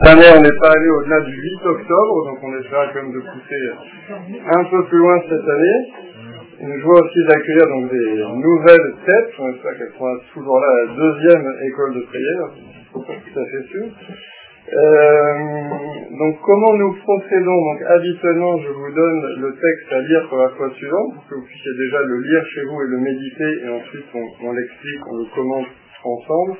[0.00, 3.18] Année, on n'est pas allé au-delà du 8 octobre, donc on essaiera quand même de
[3.18, 3.62] pousser
[4.46, 5.92] un peu plus loin cette année.
[6.60, 9.34] Une joie aussi d'accueillir donc des nouvelles têtes.
[9.40, 12.46] On espère qu'elles seront toujours là la deuxième école de prière.
[12.94, 13.86] À fait sûr.
[14.70, 15.34] Euh,
[16.18, 17.60] donc comment nous procédons?
[17.72, 21.34] Donc habituellement, je vous donne le texte à lire pour la fois suivante, pour que
[21.34, 25.00] vous puissiez déjà le lire chez vous et le méditer, et ensuite on, on l'explique,
[25.10, 25.66] on le commente
[26.04, 26.58] ensemble.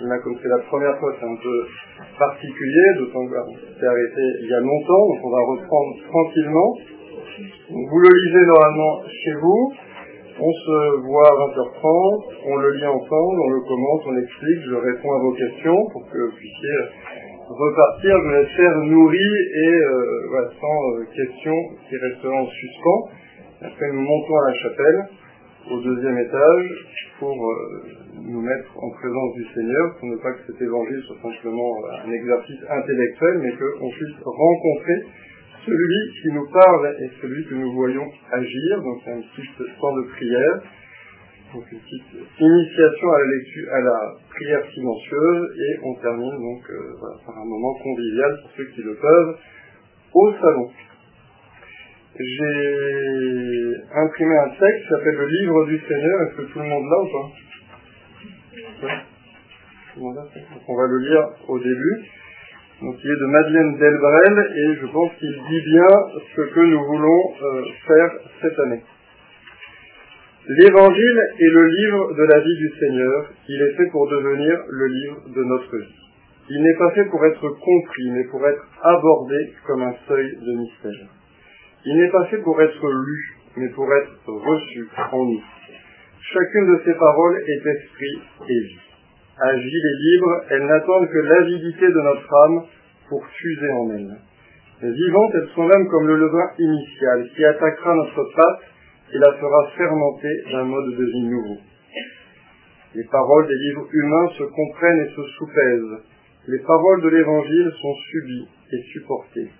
[0.00, 1.66] Là, comme c'est la première fois, c'est un peu
[2.18, 6.70] particulier, d'autant qu'on s'est arrêté il y a longtemps, donc on va reprendre tranquillement.
[7.68, 9.72] vous le lisez normalement chez vous,
[10.38, 14.74] on se voit à 20h30, on le lit ensemble, on le commente, on l'explique, je
[14.76, 16.78] réponds à vos questions pour que vous puissiez
[17.48, 23.08] repartir de la chair nourrie et euh, voilà, sans euh, questions qui resteront en suspens.
[23.62, 25.08] Après, nous montons à la chapelle,
[25.70, 26.86] au deuxième étage,
[27.18, 27.82] pour euh,
[28.22, 31.72] nous mettre en présence du Seigneur, pour ne pas que cet évangile soit simplement
[32.04, 34.98] un exercice intellectuel, mais qu'on puisse rencontrer
[35.66, 38.82] celui qui nous parle et celui que nous voyons agir.
[38.82, 39.48] Donc c'est un petit
[39.80, 40.62] temps de prière
[41.54, 42.04] donc une petite
[42.38, 47.44] initiation à la lecture, à la prière silencieuse, et on termine donc euh, par un
[47.44, 49.38] moment convivial pour ceux qui le peuvent
[50.12, 50.70] au salon.
[52.20, 56.22] J'ai imprimé un texte qui s'appelle le livre du Seigneur.
[56.22, 57.28] Est-ce que tout le monde l'a ou pas
[60.00, 61.96] on va le lire au début.
[62.82, 65.88] Donc il est de Madeleine Delbrel et je pense qu'il dit bien
[66.36, 68.82] ce que nous voulons euh, faire cette année.
[70.48, 73.32] L'évangile est le livre de la vie du Seigneur.
[73.48, 75.94] Il est fait pour devenir le livre de notre vie.
[76.50, 80.52] Il n'est pas fait pour être compris, mais pour être abordé comme un seuil de
[80.58, 81.17] mystère.
[81.90, 85.42] Il n'est pas fait pour être lu, mais pour être reçu en nous.
[86.20, 88.78] Chacune de ces paroles est esprit et vie.
[89.40, 92.64] Agile et libre, elles n'attendent que l'avidité de notre âme
[93.08, 94.18] pour fuser en elle.
[94.82, 98.60] Vivantes, elles sont même comme le levain initial qui attaquera notre pâte
[99.14, 101.56] et la fera fermenter d'un mode de vie nouveau.
[102.96, 106.02] Les paroles des livres humains se comprennent et se soupèsent.
[106.48, 109.50] Les paroles de l'Évangile sont subies et supportées.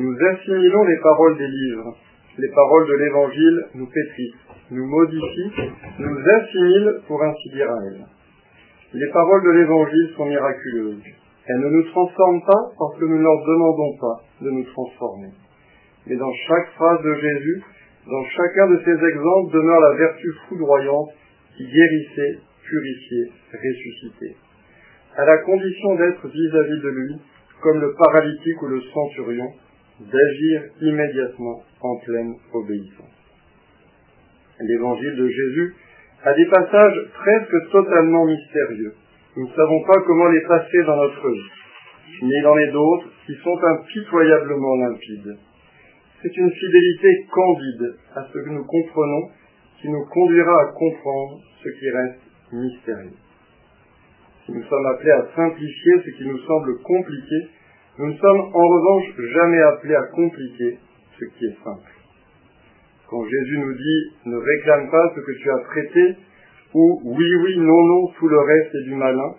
[0.00, 1.94] Nous assimilons les paroles des livres.
[2.38, 5.52] Les paroles de l'Évangile nous pétrissent, nous modifient,
[5.98, 8.06] nous assimilent pour ainsi dire à elles.
[8.94, 11.02] Les paroles de l'Évangile sont miraculeuses.
[11.46, 15.32] Elles ne nous transforment pas parce que nous ne leur demandons pas de nous transformer.
[16.06, 17.62] Mais dans chaque phrase de Jésus,
[18.06, 21.10] dans chacun de ces exemples demeure la vertu foudroyante
[21.58, 24.36] qui guérissait, purifiait, ressuscitait.
[25.18, 27.16] À la condition d'être vis-à-vis de lui,
[27.60, 29.52] comme le paralytique ou le centurion,
[30.00, 33.20] d'agir immédiatement en pleine obéissance.
[34.60, 35.74] L'évangile de Jésus
[36.24, 38.94] a des passages presque totalement mystérieux.
[39.36, 41.50] Nous ne savons pas comment les passer dans notre vie.
[42.22, 45.36] Mais en est d'autres qui sont impitoyablement limpides.
[46.20, 49.30] C'est une fidélité candide à ce que nous comprenons
[49.80, 52.20] qui nous conduira à comprendre ce qui reste
[52.52, 53.16] mystérieux.
[54.44, 57.48] Si nous sommes appelés à simplifier ce qui nous semble compliqué,
[57.98, 60.78] nous ne sommes en revanche jamais appelés à compliquer
[61.18, 61.90] ce qui est simple.
[63.08, 66.16] Quand Jésus nous dit ne réclame pas ce que tu as traité,
[66.74, 69.34] ou oui, oui, non, non, tout le reste est du malin,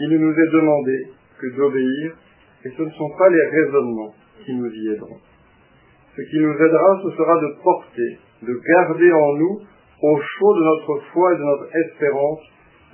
[0.00, 1.06] il ne nous est demandé
[1.40, 2.16] que d'obéir,
[2.64, 4.14] et ce ne sont pas les raisonnements
[4.44, 5.20] qui nous y aideront.
[6.16, 9.60] Ce qui nous aidera, ce sera de porter, de garder en nous,
[10.02, 12.40] au chaud de notre foi et de notre espérance,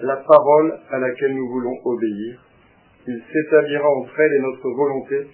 [0.01, 2.39] la parole à laquelle nous voulons obéir.
[3.09, 5.27] Il s'établira entre elle et notre volonté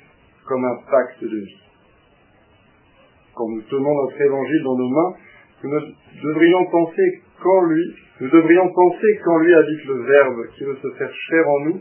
[0.47, 1.59] comme un pacte de vie.
[3.35, 5.15] Quand nous tenons notre évangile dans nos mains,
[5.65, 5.71] nous
[6.23, 7.83] devrions penser qu'en lui,
[8.21, 11.81] nous devrions penser qu'en lui habite le Verbe qui veut se faire chair en nous,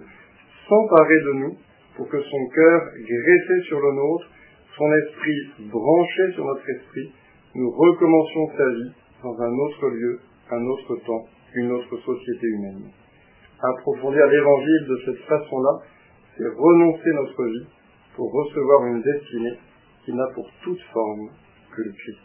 [0.67, 1.57] s'emparer de nous,
[1.95, 4.25] pour que son cœur, greffé sur le nôtre,
[4.75, 7.11] son esprit branché sur notre esprit,
[7.53, 12.89] nous recommencions sa vie dans un autre lieu, un autre temps, une autre société humaine.
[13.63, 15.79] Approfondir l'évangile de cette façon-là,
[16.35, 17.67] c'est renoncer notre vie
[18.13, 19.57] pour recevoir une destinée
[20.03, 21.29] qui n'a pour toute forme
[21.73, 22.19] que le Christ.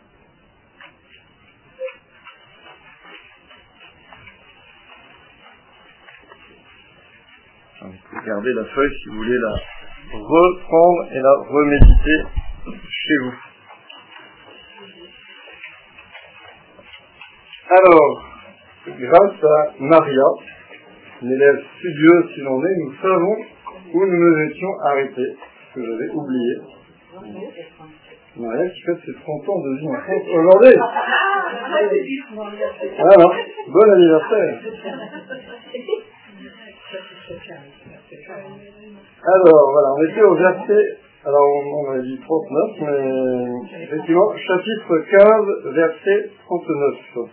[7.83, 9.55] Vous pouvez garder la feuille si vous voulez la
[10.19, 12.23] reprendre et la reméditer
[12.67, 13.35] chez vous.
[17.71, 18.25] Alors,
[18.89, 20.25] grâce à Maria,
[21.23, 23.37] une élève studieuse si l'on est, nous savons
[23.93, 25.37] où nous nous étions arrêtés,
[25.75, 26.56] que j'avais oublié.
[28.37, 30.75] Maria qui fait ses 30 ans de vie en France aujourd'hui.
[32.99, 33.35] Alors,
[33.69, 34.61] bon anniversaire.
[39.25, 40.85] Alors, voilà, on était au verset,
[41.25, 47.29] alors on, on a dit 39, mais effectivement, chapitre 15, verset 39.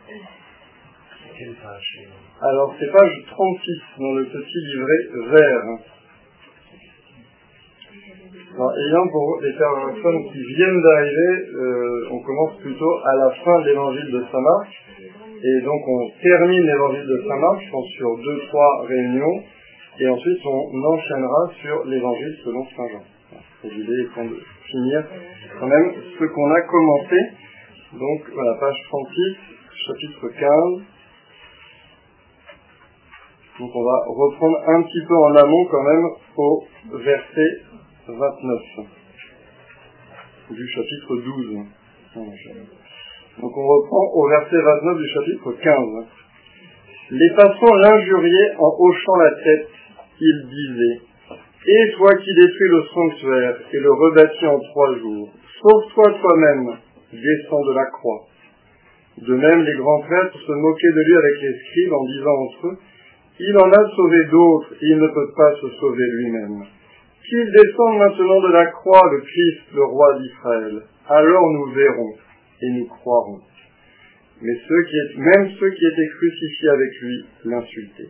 [2.41, 5.63] Alors, c'est page 36 dans le petit livret vert.
[8.55, 13.61] Alors, ayant pour les personnes qui viennent d'arriver, euh, on commence plutôt à la fin
[13.61, 14.67] de l'évangile de Saint-Marc.
[15.43, 19.43] Et donc, on termine l'évangile de Saint-Marc, je pense, sur deux, trois réunions.
[20.01, 23.69] Et ensuite, on enchaînera sur l'évangile selon Saint Jean.
[23.69, 25.05] L'idée est de finir
[25.57, 27.15] quand même ce qu'on a commencé.
[27.93, 29.37] Donc, voilà, page 36,
[29.87, 30.94] chapitre 15.
[33.59, 37.61] Donc on va reprendre un petit peu en amont quand même au verset
[38.07, 38.61] 29
[40.51, 41.65] du chapitre 12.
[43.41, 46.05] Donc on reprend au verset 29 du chapitre 15.
[47.11, 49.69] Les passants l'injuriaient en hochant la tête.
[50.19, 51.01] Ils disaient,
[51.67, 55.29] Et toi qui détruis le sanctuaire et le rebâtis en trois jours,
[55.61, 56.77] sauve-toi toi-même,
[57.13, 58.27] descends de la croix.
[59.17, 62.67] De même, les grands prêtres se moquaient de lui avec les scribes en disant entre
[62.67, 62.77] eux,
[63.39, 66.63] Il en a sauvé d'autres il ne peut pas se sauver lui-même.
[67.27, 70.81] Qu'il descende maintenant de la croix le Christ, le roi d'Israël.
[71.09, 72.13] Alors nous verrons
[72.61, 73.41] et nous croirons.
[74.41, 74.53] Mais
[75.17, 78.09] même ceux qui étaient crucifiés avec lui l'insultaient.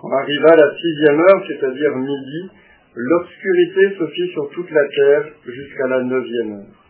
[0.00, 2.50] Quand arriva la sixième heure, c'est-à-dire midi,
[2.94, 6.80] l'obscurité se fit sur toute la terre jusqu'à la neuvième heure.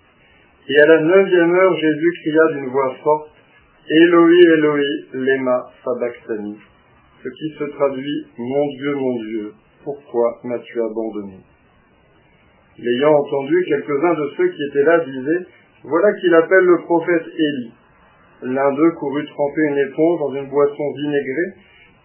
[0.68, 3.30] Et à la neuvième heure, Jésus cria d'une voix forte,
[3.88, 4.78] Eloi, Eloi,
[5.14, 6.56] lema sabachthani,
[7.22, 9.52] ce qui se traduit, Mon Dieu, mon Dieu,
[9.84, 11.40] pourquoi m'as-tu abandonné?
[12.78, 15.46] L'ayant entendu, quelques-uns de ceux qui étaient là disaient,
[15.84, 17.72] Voilà qu'il appelle le prophète Élie.
[18.42, 21.54] L'un d'eux courut tremper une éponge dans une boisson vinaigrée,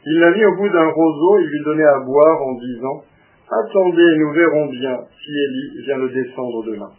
[0.06, 3.03] il la mit au bout d'un roseau et lui donnait à boire en disant,
[3.50, 6.89] Attendez, nous verrons bien si Élie vient le descendre de là.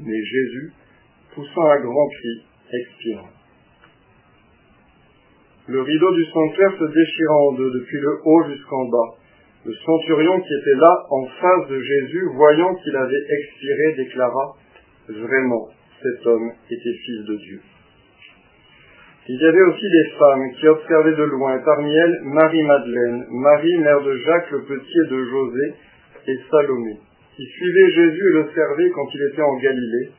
[0.00, 0.72] Mais Jésus,
[1.34, 3.41] poussant un grand cri, expira.
[5.68, 9.14] Le rideau du sanctuaire se déchira en deux, depuis le haut jusqu'en bas.
[9.64, 14.56] Le centurion qui était là, en face de Jésus, voyant qu'il avait expiré, déclara,
[15.08, 15.68] Vraiment,
[16.00, 17.60] cet homme était fils de Dieu.
[19.28, 24.02] Il y avait aussi des femmes qui observaient de loin, parmi elles Marie-Madeleine, Marie, mère
[24.02, 25.74] de Jacques le Petit et de José,
[26.28, 26.98] et Salomé,
[27.36, 30.10] qui suivaient Jésus et le servaient quand il était en Galilée,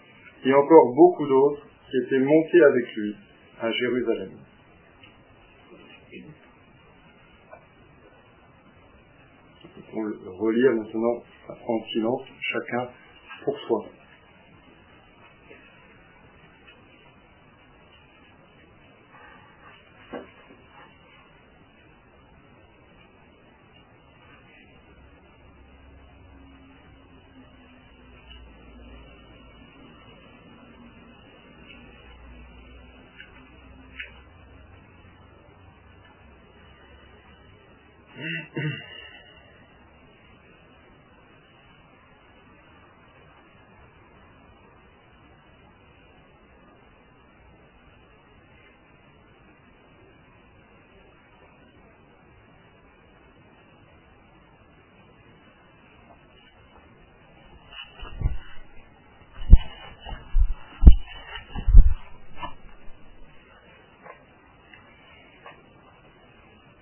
[0.46, 3.16] et encore beaucoup d'autres qui étaient montés avec lui
[3.62, 4.30] à Jérusalem.
[9.96, 11.24] On le relire maintenant
[11.68, 12.90] en silence, chacun
[13.46, 13.86] pour soi.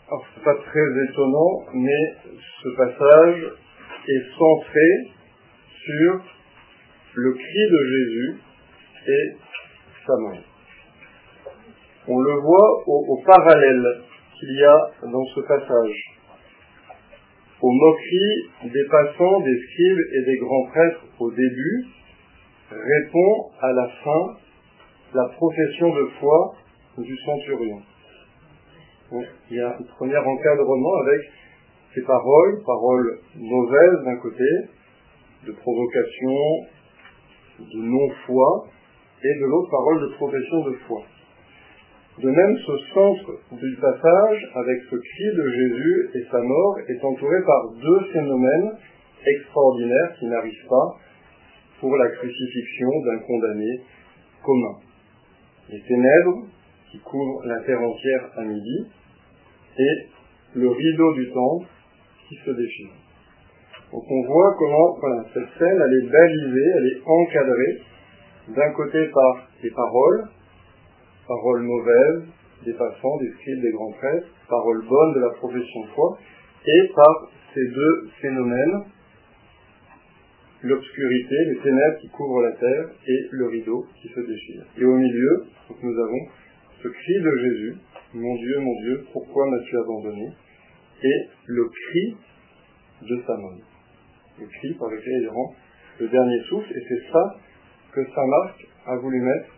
[0.07, 2.15] Alors, c'est pas très étonnant, mais
[2.63, 3.51] ce passage
[4.07, 4.89] est centré
[5.83, 6.21] sur
[7.15, 8.41] le cri de Jésus
[9.07, 9.35] et
[10.07, 10.43] sa mort.
[12.07, 14.01] On le voit au, au parallèle
[14.39, 15.95] qu'il y a dans ce passage.
[17.61, 21.85] Aux moqueries des passants, des scribes et des grands prêtres au début,
[22.71, 24.37] répond à la fin
[25.13, 26.55] la profession de foi
[26.97, 27.81] du centurion.
[29.49, 31.21] Il y a un premier encadrement avec
[31.93, 34.49] ces paroles, paroles mauvaises d'un côté,
[35.45, 36.37] de provocation,
[37.59, 38.67] de non-foi,
[39.23, 41.03] et de l'autre parole de profession de foi.
[42.19, 47.03] De même, ce centre du passage, avec ce cri de Jésus et sa mort, est
[47.03, 48.71] entouré par deux phénomènes
[49.25, 50.97] extraordinaires qui n'arrivent pas
[51.79, 53.81] pour la crucifixion d'un condamné
[54.43, 54.77] commun.
[55.69, 56.47] Les ténèbres
[56.91, 58.87] qui couvrent la terre entière à midi,
[59.77, 60.07] et
[60.55, 61.65] le rideau du temple
[62.27, 62.91] qui se déchire.
[63.91, 67.81] Donc on voit comment voilà, cette scène, est balisée, elle est encadrée,
[68.55, 70.27] d'un côté par les paroles,
[71.27, 72.23] paroles mauvaises
[72.65, 76.17] des passants, des scribes, des grands prêtres, paroles bonnes de la profession de foi,
[76.65, 78.83] et par ces deux phénomènes,
[80.63, 84.63] l'obscurité, les ténèbres qui couvrent la terre et le rideau qui se déchire.
[84.77, 85.45] Et au milieu,
[85.81, 86.27] nous avons
[86.83, 87.75] ce cri de Jésus,
[88.13, 90.31] mon Dieu, mon Dieu, pourquoi m'as-tu abandonné?
[91.03, 92.17] Et le cri
[93.01, 93.57] de sa mort.
[94.39, 95.55] Le cri par lequel il rend
[95.99, 97.35] le dernier souffle, et c'est ça
[97.91, 99.49] que Saint Marc a voulu mettre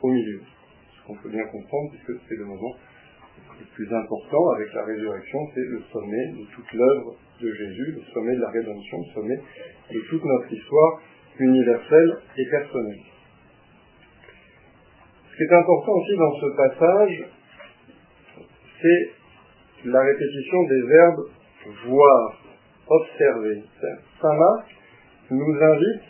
[0.00, 0.40] au milieu.
[0.96, 2.74] Ce qu'on peut bien comprendre, puisque c'est le moment
[3.58, 8.02] le plus important avec la résurrection, c'est le sommet de toute l'œuvre de Jésus, le
[8.12, 9.40] sommet de la rédemption, le sommet
[9.90, 11.00] de toute notre histoire
[11.38, 13.00] universelle et personnelle.
[15.30, 17.24] Ce qui est important aussi dans ce passage,
[18.82, 21.24] c'est la répétition des verbes
[21.86, 22.42] voir,
[22.88, 23.62] observer.
[24.20, 24.66] Saint Marc
[25.30, 26.02] nous invite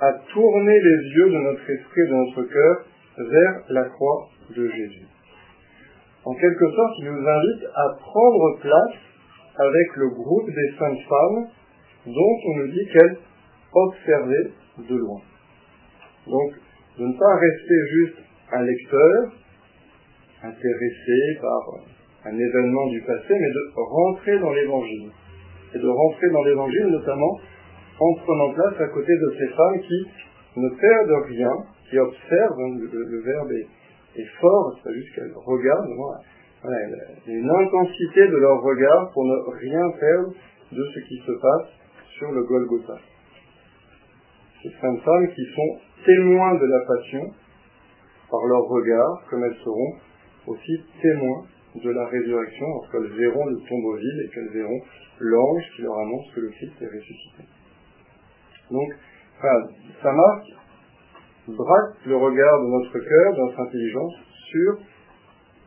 [0.00, 2.84] à tourner les yeux de notre esprit de notre cœur
[3.18, 5.06] vers la croix de Jésus.
[6.24, 8.96] En quelque sorte, il nous invite à prendre place
[9.56, 11.48] avec le groupe des saintes femmes
[12.06, 13.18] dont on nous dit qu'elles
[13.72, 14.50] observaient
[14.88, 15.20] de loin.
[16.26, 16.52] Donc,
[16.98, 18.18] de ne pas rester juste
[18.52, 19.32] un lecteur,
[20.42, 25.10] intéressé par un événement du passé, mais de rentrer dans l'évangile.
[25.74, 27.38] Et de rentrer dans l'évangile notamment
[28.00, 30.06] en prenant place à côté de ces femmes qui
[30.56, 31.52] ne perdent rien,
[31.88, 35.88] qui observent, hein, le, verbe est, fort, c'est juste qu'elles regardent,
[36.62, 36.68] a
[37.26, 40.32] une intensité de leur regard pour ne rien perdre
[40.72, 41.68] de ce qui se passe
[42.18, 42.98] sur le Golgotha.
[44.62, 47.32] Ces femmes qui sont témoins de la passion
[48.30, 49.94] par leur regard, comme elles seront
[50.46, 51.44] aussi témoins
[51.74, 54.80] de la résurrection lorsqu'elles verront le tombeau vide et qu'elles verront
[55.20, 57.44] l'ange qui leur annonce que le Christ est ressuscité.
[58.70, 58.92] Donc,
[59.40, 60.48] ça marque,
[61.48, 64.14] braque le regard de notre cœur, de notre intelligence
[64.50, 64.78] sur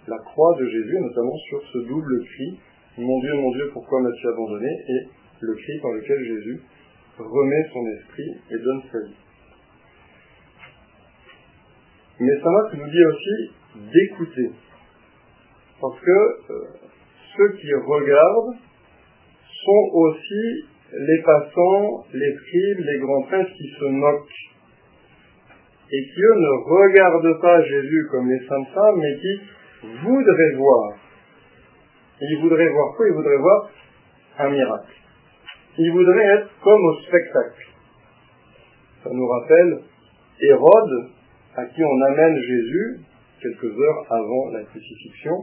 [0.08, 2.60] la croix de Jésus, notamment sur ce double cri,
[2.98, 4.68] Mon Dieu, mon Dieu, pourquoi m'as-tu abandonné?
[4.68, 5.08] et
[5.42, 6.62] le cri par lequel Jésus
[7.18, 9.16] remet son esprit et donne sa vie.
[12.20, 14.52] Mais ça marque nous dit aussi d'écouter.
[15.82, 16.64] Parce que euh,
[17.36, 18.56] ceux qui regardent
[19.66, 24.30] sont aussi les passants, les scribes, les grands prêtres qui se moquent.
[25.92, 29.42] Et qui, eux, ne regardent pas Jésus comme les saintes femmes, mais qui
[30.04, 30.94] voudraient voir.
[32.22, 33.08] ils voudraient voir quoi?
[33.08, 33.70] Ils voudraient voir
[34.40, 34.94] un miracle.
[35.78, 37.68] Ils voudraient être comme au spectacle.
[39.04, 39.80] Ça nous rappelle
[40.40, 41.10] Hérode,
[41.56, 43.00] à qui on amène Jésus
[43.44, 45.36] quelques heures avant la crucifixion.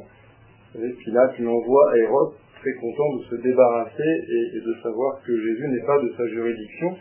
[0.74, 5.32] Et Pilate lui envoie à Hérode très content de se débarrasser et, de savoir que
[5.32, 6.96] Jésus n'est pas de sa juridiction.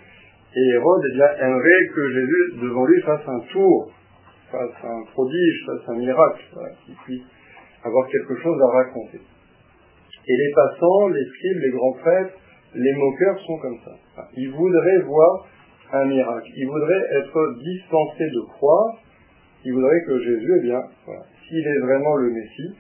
[0.56, 3.92] Et Hérode eh bien, aimerait que Jésus, devant lui, fasse un tour,
[4.52, 6.44] fasse un prodige, fasse un miracle,
[6.86, 7.24] qu'il puisse
[7.84, 9.22] avoir quelque chose à raconter.
[10.28, 12.34] Et les passants, les scribes, les grands prêtres,
[12.76, 14.28] les moqueurs sont comme ça.
[14.36, 15.48] ils voudraient voir
[15.92, 16.50] un miracle.
[16.56, 18.98] Ils voudraient être dispensés de croire.
[19.66, 20.82] Ils voudraient que Jésus, eh bien,
[21.48, 22.76] s'il est vraiment le Messie,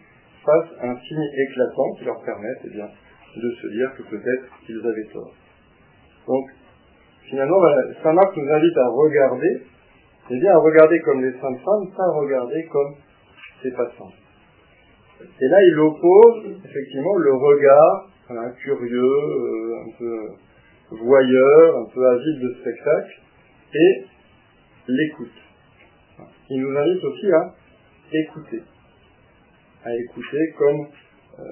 [0.45, 2.87] fasse un signe éclatant qui leur permette eh bien,
[3.35, 5.33] de se dire que peut-être qu'ils avaient tort.
[6.27, 6.49] Donc,
[7.29, 7.59] finalement,
[8.01, 9.61] Saint Marc nous invite à regarder,
[10.29, 12.95] eh bien à regarder comme les saintes femmes, pas à regarder comme
[13.61, 14.13] ces passants.
[15.41, 18.09] Et là, il oppose effectivement le regard
[18.61, 23.21] curieux, euh, un peu voyeur, un peu avide de spectacle,
[23.73, 24.05] et
[24.87, 25.48] l'écoute.
[26.49, 27.55] Il nous invite aussi à
[28.11, 28.63] écouter
[29.83, 30.87] à écouter comme,
[31.39, 31.43] euh,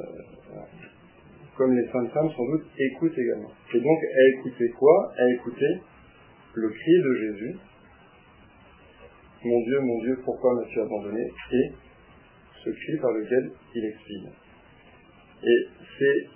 [1.56, 3.52] comme les saintes femmes sans doute écoutent également.
[3.74, 5.14] Et donc à écouter quoi?
[5.18, 5.82] À écouter
[6.54, 7.58] le cri de Jésus.
[9.46, 11.22] Mon Dieu, mon Dieu, pourquoi m'as-tu abandonné?
[11.52, 11.72] Et
[12.64, 14.32] ce cri par lequel il expire.
[15.44, 16.28] Et c'est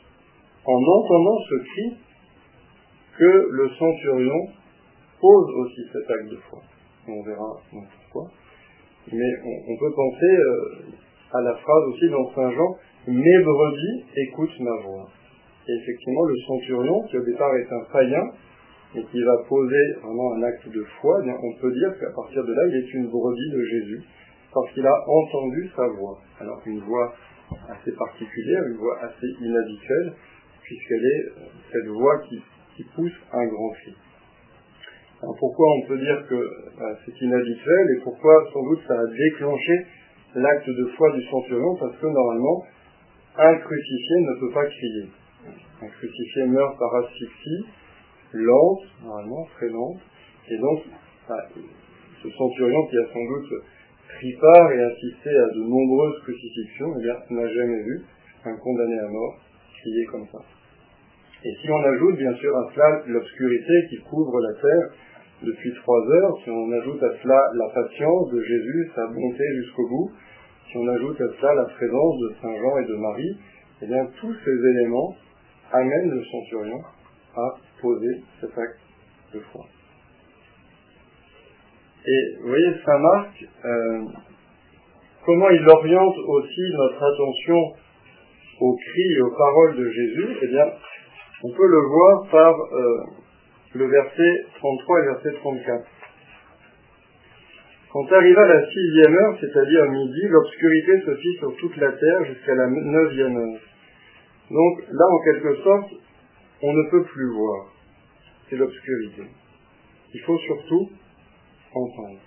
[0.65, 1.97] en entendant ce cri
[3.17, 4.47] que le centurion
[5.19, 6.61] pose aussi cet acte de foi.
[7.07, 7.59] On verra
[8.11, 8.31] pourquoi.
[9.11, 9.31] Mais
[9.67, 10.83] on, peut penser, euh,
[11.33, 12.77] à la phrase aussi dans Saint Jean,
[13.07, 15.09] mes brebis écoutent ma voix.
[15.67, 18.31] Et effectivement, le centurion, qui au départ est un païen,
[18.95, 22.43] et qui va poser vraiment un acte de foi, eh on peut dire qu'à partir
[22.43, 24.03] de là, il est une brebis de Jésus,
[24.53, 26.19] parce qu'il a entendu sa voix.
[26.39, 27.13] Alors une voix
[27.69, 30.13] assez particulière, une voix assez inhabituelle,
[30.63, 32.41] puisqu'elle est euh, cette voix qui,
[32.95, 33.95] pousse un grand cri.
[35.21, 36.49] Alors pourquoi on peut dire que
[36.79, 39.85] bah, c'est inhabituel et pourquoi sans doute ça a déclenché
[40.35, 42.65] l'acte de foi du centurion parce que normalement,
[43.37, 45.05] un crucifié ne peut pas crier.
[45.81, 47.65] Un crucifié meurt par asphyxie,
[48.33, 49.99] lente, normalement, très lente,
[50.49, 50.79] et donc
[51.29, 51.47] bah,
[52.23, 53.63] ce centurion qui a sans doute
[54.15, 58.05] pris part et assisté à de nombreuses crucifixions, eh n'a jamais vu
[58.45, 59.37] un condamné à mort
[59.81, 60.39] crier comme ça.
[61.43, 64.89] Et si on ajoute bien sûr à cela l'obscurité qui couvre la terre
[65.43, 69.87] depuis trois heures, si on ajoute à cela la patience de Jésus, sa bonté jusqu'au
[69.87, 70.11] bout,
[70.69, 73.37] si on ajoute à cela la présence de Saint Jean et de Marie,
[73.81, 75.15] eh bien tous ces éléments
[75.71, 76.79] amènent le centurion
[77.35, 78.79] à poser cet acte
[79.33, 79.65] de foi.
[82.05, 84.05] Et vous voyez, Saint Marc, euh,
[85.25, 87.73] comment il oriente aussi notre attention
[88.59, 90.65] aux cris et aux paroles de Jésus, eh bien,
[91.43, 93.03] on peut le voir par euh,
[93.73, 95.85] le verset 33 et verset 34.
[97.91, 102.55] Quand arriva la sixième heure, c'est-à-dire midi, l'obscurité se fit sur toute la terre jusqu'à
[102.55, 103.59] la neuvième heure.
[104.49, 105.91] Donc là, en quelque sorte,
[106.61, 107.67] on ne peut plus voir.
[108.49, 109.23] C'est l'obscurité.
[110.13, 110.89] Il faut surtout
[111.73, 112.19] entendre.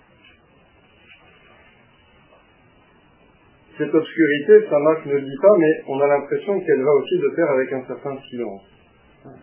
[3.77, 7.17] Cette obscurité, Saint Marc ne le dit pas, mais on a l'impression qu'elle va aussi
[7.17, 8.74] de pair avec un certain silence.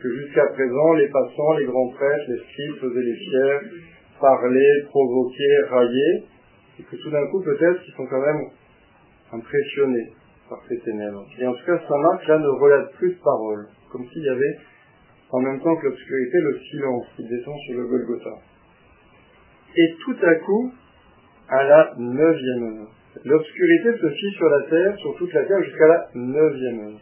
[0.00, 3.58] Que jusqu'à présent, les passants, les grands prêtres, les scribes faisaient les fiers,
[4.20, 6.22] parlaient, provoquaient, raillaient,
[6.78, 8.42] et que tout d'un coup, peut-être, ils sont quand même
[9.32, 10.12] impressionnés
[10.48, 11.26] par ces ténèbres.
[11.38, 14.28] Et en tout cas, Saint Marc, là, ne relate plus de paroles, comme s'il y
[14.28, 14.58] avait,
[15.30, 18.34] en même temps que l'obscurité, le silence qui descend sur le Golgotha.
[19.76, 20.72] Et tout à coup,
[21.48, 22.90] à la neuvième heure,
[23.24, 27.00] l'obscurité se fit sur la terre, sur toute la terre, jusqu'à la neuvième heure.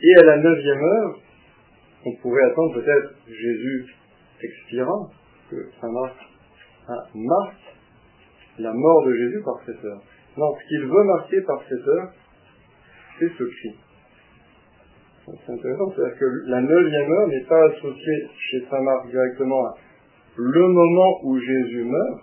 [0.00, 1.18] Et à la neuvième heure,
[2.06, 3.94] on pourrait attendre peut-être Jésus
[4.42, 5.10] expirant,
[5.50, 6.14] que Saint Marc
[7.14, 7.56] marque
[8.58, 10.02] la mort de Jésus par cette heure.
[10.36, 12.12] Non, ce qu'il veut marquer par cette heure,
[13.18, 13.76] c'est ce cri.
[15.24, 19.74] C'est intéressant, c'est-à-dire que la neuvième heure n'est pas associée chez Saint Marc directement à
[20.36, 22.20] le moment où Jésus meurt,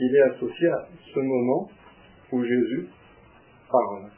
[0.00, 1.68] il est associé à ce moment
[2.32, 2.88] où Jésus
[3.70, 4.10] parle.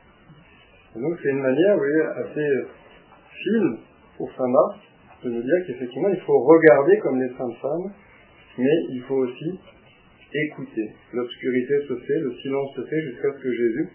[0.94, 2.48] Et donc c'est une manière, vous voyez, assez
[3.42, 3.78] fine
[4.16, 4.80] pour Marc
[5.24, 7.92] de nous dire qu'effectivement il faut regarder comme les saintes femmes,
[8.58, 9.58] mais il faut aussi
[10.32, 10.92] écouter.
[11.12, 13.88] L'obscurité se fait, le silence se fait jusqu'à ce que Jésus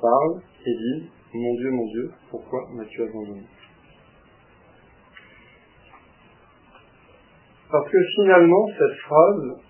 [0.00, 3.42] parle et dise Mon Dieu, mon Dieu, pourquoi m'as-tu abandonné?
[7.70, 9.60] Parce que finalement, cette phrase,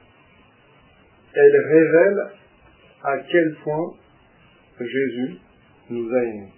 [1.35, 2.19] elle révèle
[3.03, 3.95] à quel point
[4.81, 5.39] Jésus
[5.91, 6.53] nous a aimés.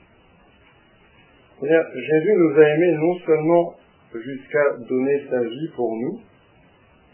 [1.62, 3.75] Jésus nous a aimés non seulement
[4.14, 6.20] jusqu'à donner sa vie pour nous,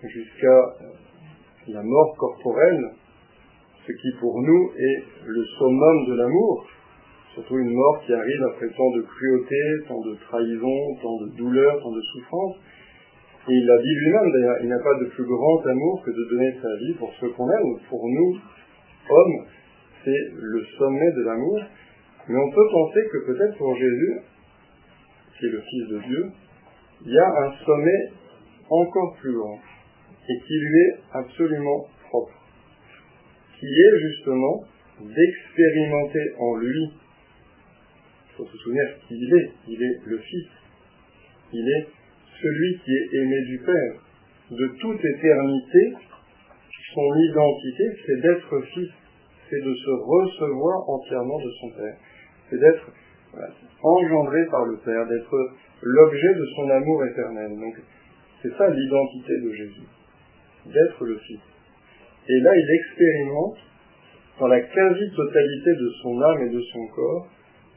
[0.05, 0.75] jusqu'à
[1.69, 2.93] la mort corporelle,
[3.87, 6.67] ce qui pour nous est le summum de l'amour,
[7.35, 11.81] surtout une mort qui arrive après tant de cruauté, tant de trahison, tant de douleur,
[11.83, 12.57] tant de souffrance.
[13.49, 16.11] Et il l'a dit lui-même d'ailleurs, il n'y a pas de plus grand amour que
[16.11, 17.79] de donner sa vie pour ceux qu'on aime.
[17.89, 18.39] Pour nous,
[19.11, 19.47] hommes,
[20.05, 21.61] c'est le sommet de l'amour.
[22.29, 24.21] Mais on peut penser que peut-être pour Jésus,
[25.39, 26.31] qui est le Fils de Dieu,
[27.07, 28.11] il y a un sommet
[28.71, 29.59] encore plus grand
[30.29, 32.35] et qui lui est absolument propre,
[33.59, 34.65] qui est justement
[35.01, 40.49] d'expérimenter en lui, il faut se souvenir qu'il est, il est le Fils,
[41.53, 41.87] il est
[42.43, 43.95] celui qui est aimé du Père.
[44.51, 45.95] De toute éternité,
[46.95, 48.91] son identité, c'est d'être Fils,
[49.49, 51.97] c'est de se recevoir entièrement de son Père,
[52.51, 52.93] c'est d'être
[53.83, 55.51] engendré par le Père, d'être
[55.83, 57.51] l'objet de son amour éternel.
[57.59, 57.75] Donc,
[58.43, 59.87] c'est ça l'identité de Jésus,
[60.67, 61.41] d'être le Fils.
[62.29, 63.59] Et là, il expérimente,
[64.39, 67.29] dans la quasi-totalité de son âme et de son corps,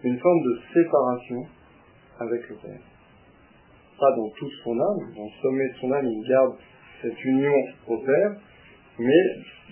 [0.03, 1.45] une forme de séparation
[2.19, 2.81] avec le Père.
[3.99, 6.55] Pas dans toute son âme, dans le sommet de son âme, il garde
[7.01, 7.53] cette union
[7.87, 8.35] au Père,
[8.99, 9.23] mais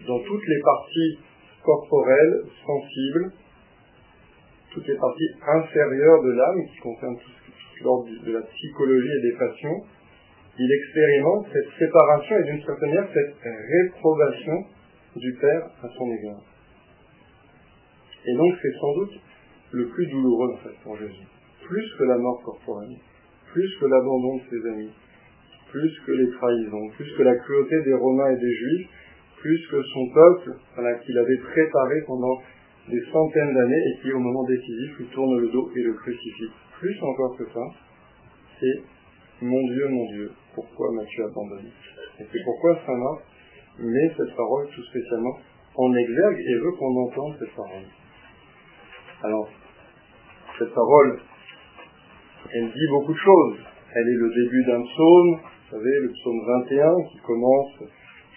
[0.07, 1.19] dans toutes les parties
[1.63, 3.31] corporelles, sensibles,
[4.73, 7.31] toutes les parties inférieures de l'âme, qui concernent tout,
[7.77, 9.83] ce l'ordre de la psychologie et des passions,
[10.57, 14.65] il expérimente cette séparation et d'une certaine manière cette réprobation
[15.15, 16.41] du Père à son égard.
[18.25, 19.19] Et donc c'est sans doute
[19.71, 21.27] le plus douloureux en fait pour Jésus,
[21.65, 22.97] plus que la mort corporelle,
[23.53, 24.91] plus que l'abandon de ses amis,
[25.71, 28.89] plus que les trahisons, plus que la cruauté des Romains et des Juifs,
[29.37, 32.41] plus que son peuple, voilà, qu'il avait préparé pendant
[32.89, 36.51] des centaines d'années et qui, au moment décisif, lui tourne le dos et le crucifie.
[36.79, 37.65] Plus encore que ça,
[38.59, 38.83] c'est
[39.41, 41.69] Mon Dieu, mon Dieu, pourquoi m'as-tu abandonné?
[42.19, 43.23] Et c'est pourquoi Saint Marc
[43.79, 45.37] met cette parole tout spécialement
[45.75, 47.87] en exergue et veut qu'on entende cette parole.
[49.23, 49.47] Alors,
[50.57, 51.19] cette parole,
[52.53, 53.59] elle dit beaucoup de choses.
[53.95, 57.71] Elle est le début d'un psaume, vous savez, le psaume 21 qui commence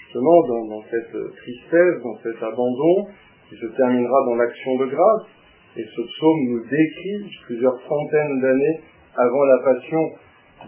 [0.05, 3.09] justement dans, dans cette tristesse, dans cet abandon,
[3.53, 5.27] qui se terminera dans l'action de grâce.
[5.77, 8.81] Et ce psaume nous décrit plusieurs centaines d'années
[9.17, 10.01] avant la passion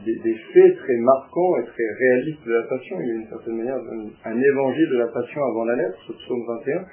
[0.04, 2.96] des, faits très marquants et très réalistes de la passion.
[3.00, 3.76] Il y a une certaine manière
[4.24, 6.84] un, évangile de la passion avant la lettre, ce psaume 21.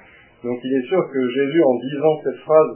[0.44, 2.70] Donc il est sûr que Jésus, en disant cette phrase,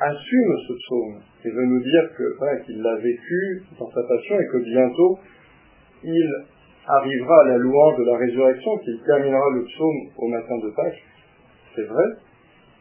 [0.00, 4.46] assume ce psaume et veut nous dire que qu'il l'a vécu dans sa passion et
[4.46, 5.18] que bientôt
[6.04, 6.28] il
[6.86, 11.02] arrivera à la louange de la résurrection, qu'il terminera le psaume au matin de Pâques.
[11.74, 12.04] C'est vrai.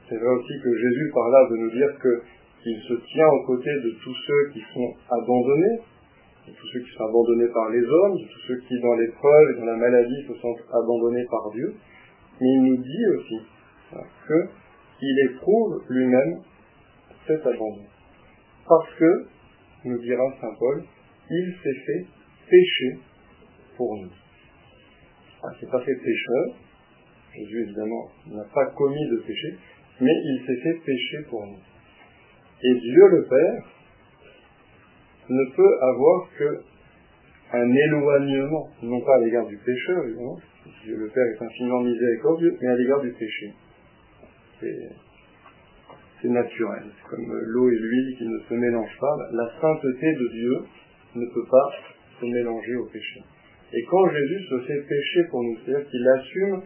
[0.10, 3.76] C'est vrai aussi que Jésus par là veut nous dire qu'il se tient aux côtés
[3.84, 5.82] de tous ceux qui sont abandonnés,
[6.48, 9.52] de tous ceux qui sont abandonnés par les hommes, de tous ceux qui dans l'épreuve
[9.52, 11.76] et dans la maladie se sentent abandonnés par Dieu.
[12.40, 13.40] Mais il nous dit aussi
[15.00, 16.42] qu'il éprouve lui-même
[17.26, 17.84] cet abandon.
[18.68, 19.28] Parce que,
[19.86, 20.84] nous dira Saint Paul,
[21.30, 22.06] il s'est fait
[22.50, 23.00] pécher
[23.76, 24.12] pour nous.
[25.44, 26.56] Ah, c'est pas fait pécheur,
[27.36, 29.58] Jésus évidemment n'a pas commis de péché,
[30.00, 31.60] mais il s'est fait pécher pour nous.
[32.64, 33.64] Et Dieu le Père
[35.30, 36.62] ne peut avoir que
[37.54, 40.38] un éloignement, non pas à l'égard du pécheur, évidemment,
[40.84, 43.54] Dieu le Père est infiniment miséricordieux, mais à l'égard du péché.
[44.60, 49.16] C'est naturel, comme l'eau et l'huile qui ne se mélangent pas.
[49.32, 50.58] La sainteté de Dieu
[51.16, 51.70] ne peut pas
[52.20, 53.22] se mélanger au péché.
[53.74, 56.62] Et quand Jésus se fait pécher pour nous, c'est-à-dire qu'il assume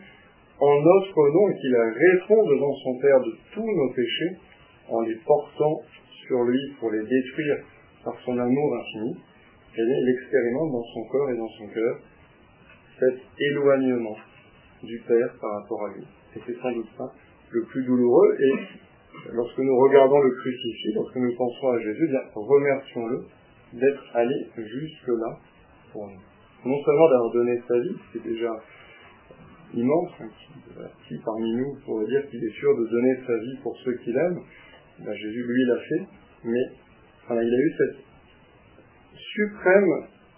[0.61, 4.37] en notre nom et qu'il répond devant son Père de tous nos péchés
[4.89, 5.81] en les portant
[6.27, 7.57] sur lui pour les détruire
[8.03, 9.17] par son amour infini,
[9.75, 11.99] et il expérimente dans son corps et dans son cœur
[12.99, 14.15] cet éloignement
[14.83, 16.03] du Père par rapport à lui.
[16.35, 17.11] Et c'est sans doute ça
[17.49, 18.37] le plus douloureux.
[18.39, 18.53] Et
[19.33, 23.25] lorsque nous regardons le crucifié, lorsque nous pensons à Jésus, bien, remercions-le
[23.73, 25.39] d'être allé jusque-là
[25.91, 26.21] pour nous
[26.65, 28.51] non seulement d'avoir donné sa vie, c'est déjà
[29.73, 30.29] immense, hein,
[31.07, 34.15] qui, parmi nous pourrait dire qu'il est sûr de donner sa vie pour ceux qu'il
[34.15, 34.39] aime,
[34.99, 36.05] ben, Jésus lui l'a fait,
[36.43, 36.63] mais
[37.29, 37.97] il a eu cette
[39.15, 39.89] suprême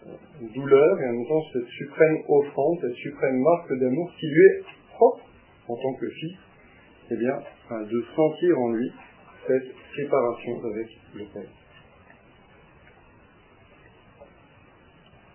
[0.08, 4.46] euh, douleur et en même temps cette suprême offrande, cette suprême marque d'amour qui lui
[4.46, 5.24] est propre
[5.68, 6.38] en tant que fils,
[7.12, 7.40] eh bien,
[7.72, 8.92] de sentir en lui
[9.48, 11.50] cette séparation avec le Père.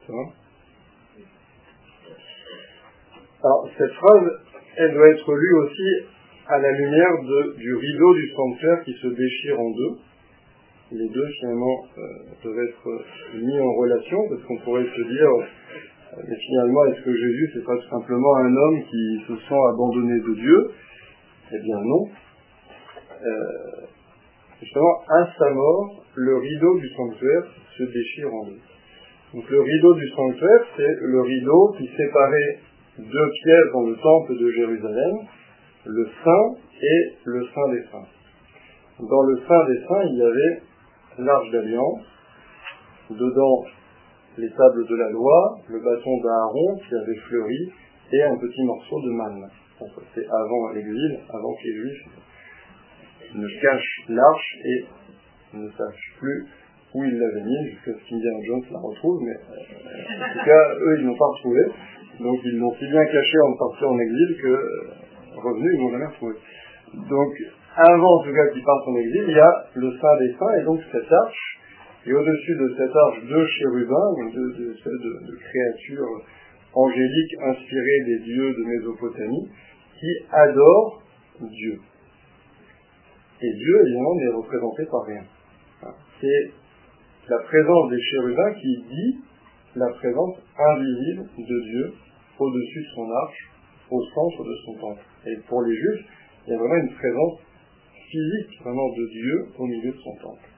[0.06, 0.12] Ça
[3.44, 4.30] alors, cette phrase,
[4.76, 6.06] elle doit être lue aussi
[6.48, 7.10] à la lumière
[7.56, 9.98] du rideau du sanctuaire qui se déchire en deux.
[10.90, 12.02] Les deux, finalement, euh,
[12.42, 17.14] peuvent être mis en relation, parce qu'on pourrait se dire, euh, mais finalement, est-ce que
[17.14, 20.70] Jésus, c'est pas tout simplement un homme qui se sent abandonné de Dieu?
[21.52, 22.08] Eh bien non.
[23.22, 23.86] Euh,
[24.60, 27.44] justement, à sa mort, le rideau du sanctuaire
[27.76, 28.60] se déchire en deux.
[29.34, 32.58] Donc le rideau du sanctuaire, c'est le rideau qui séparait
[32.98, 35.16] deux pièces dans le temple de Jérusalem,
[35.86, 38.08] le Saint et le Saint des Saints.
[39.00, 40.62] Dans le Saint des Saints, il y avait
[41.18, 42.02] l'arche d'alliance,
[43.10, 43.64] dedans
[44.36, 47.72] les tables de la loi, le bâton d'Aaron qui avait fleuri,
[48.12, 49.48] et un petit morceau de manne.
[50.14, 52.04] C'est avant l'exil, avant que les Juifs
[53.34, 54.84] ne cachent l'arche et
[55.54, 56.46] ne sachent plus
[56.94, 60.74] où ils l'avaient mis, jusqu'à ce qu'Indiana Jones la retrouve, mais euh, en tout cas,
[60.74, 61.60] eux, ils n'ont pas retrouvé.
[62.20, 64.90] Donc ils l'ont si bien caché en partant en exil que euh,
[65.36, 66.34] revenu, ils l'ont jamais retrouvé.
[66.94, 67.32] Donc
[67.76, 70.54] avant en tout cas qu'ils partent en exil, il y a le Saint des Saints
[70.60, 71.58] et donc cette arche.
[72.06, 76.22] Et au-dessus de cette arche, deux chérubins, deux, deux, de, de créatures
[76.72, 79.48] angéliques inspirées des dieux de Mésopotamie,
[79.98, 81.02] qui adorent
[81.40, 81.78] Dieu.
[83.40, 85.22] Et Dieu, évidemment, n'est représenté par rien.
[86.20, 86.52] C'est
[87.28, 89.18] la présence des chérubins qui dit
[89.76, 91.92] la présence invisible de Dieu
[92.38, 93.50] au-dessus de son arche,
[93.90, 95.02] au centre de son temple.
[95.26, 96.06] Et pour les juifs,
[96.46, 97.40] il y a vraiment une présence
[98.10, 100.48] physique vraiment de Dieu au milieu de son temple.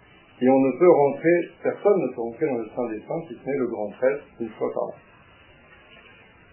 [0.40, 3.34] Et on ne peut rentrer, personne ne peut rentrer dans le Saint des Saints si
[3.34, 4.94] ce n'est le grand prêtre une fois par an.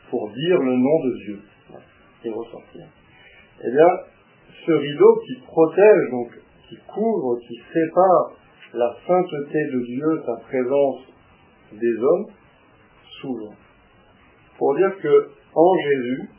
[0.10, 1.40] Pour dire le nom de Dieu
[2.26, 2.86] et ressortir.
[3.63, 3.90] Eh bien,
[4.66, 6.32] ce rideau qui protège, donc,
[6.68, 8.32] qui couvre, qui sépare
[8.74, 11.00] la sainteté de Dieu, sa présence
[11.72, 12.26] des hommes,
[13.22, 13.54] s'ouvre
[14.58, 16.30] pour dire que en Jésus,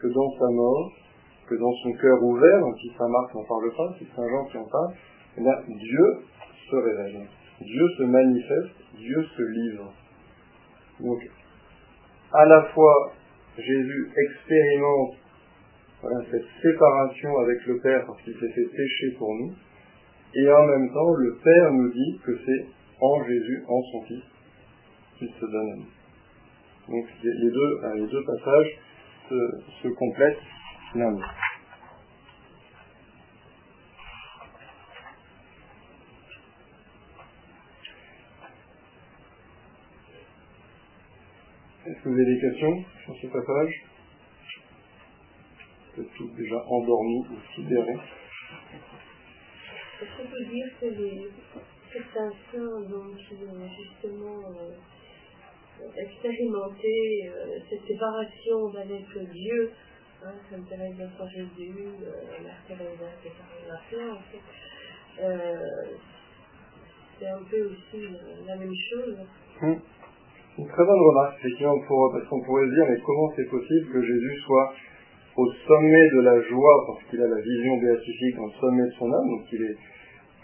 [0.00, 0.92] que dans sa mort,
[1.48, 4.44] que dans son cœur ouvert, donc si Saint Marc n'en parle pas, c'est Saint Jean
[4.46, 4.94] qui en parle,
[5.38, 5.42] eh
[5.74, 6.06] Dieu
[6.70, 7.26] se révèle.
[7.60, 9.92] Dieu se manifeste, Dieu se livre.
[11.00, 11.18] Donc,
[12.32, 13.12] à la fois,
[13.58, 15.14] Jésus expérimente
[16.30, 19.52] cette séparation avec le Père parce qu'il s'est fait pécher pour nous,
[20.34, 22.66] et en même temps, le Père nous dit que c'est
[23.00, 24.24] en Jésus, en son Fils,
[25.18, 25.95] qu'il se donne à nous.
[26.88, 28.78] Donc les deux, euh, les deux passages
[29.28, 30.38] se, se complètent
[30.94, 31.34] l'un l'autre.
[41.86, 43.84] Est-ce que vous avez des questions sur ce passage?
[45.96, 47.98] Vous êtes tous déjà endormis ou sidérés.
[50.02, 51.30] Est-ce qu'on peut dire que les,
[51.92, 54.72] certains saints ont justement euh,
[55.96, 59.70] expérimenté euh, cette séparation avec Dieu,
[60.24, 65.22] hein, Sainte Thérèse d'Enfant Jésus, euh, Mère Thérèse de la en fait.
[65.22, 65.56] Euh,
[67.18, 69.16] c'est un peu aussi euh, la même chose.
[69.62, 69.80] Hum.
[70.58, 71.78] Une très bonne remarque, effectivement,
[72.12, 74.72] parce qu'on pourrait se dire, mais comment c'est possible que Jésus soit
[75.36, 79.12] au sommet de la joie, parce qu'il a la vision béatifique le sommet de son
[79.12, 79.76] âme, donc il est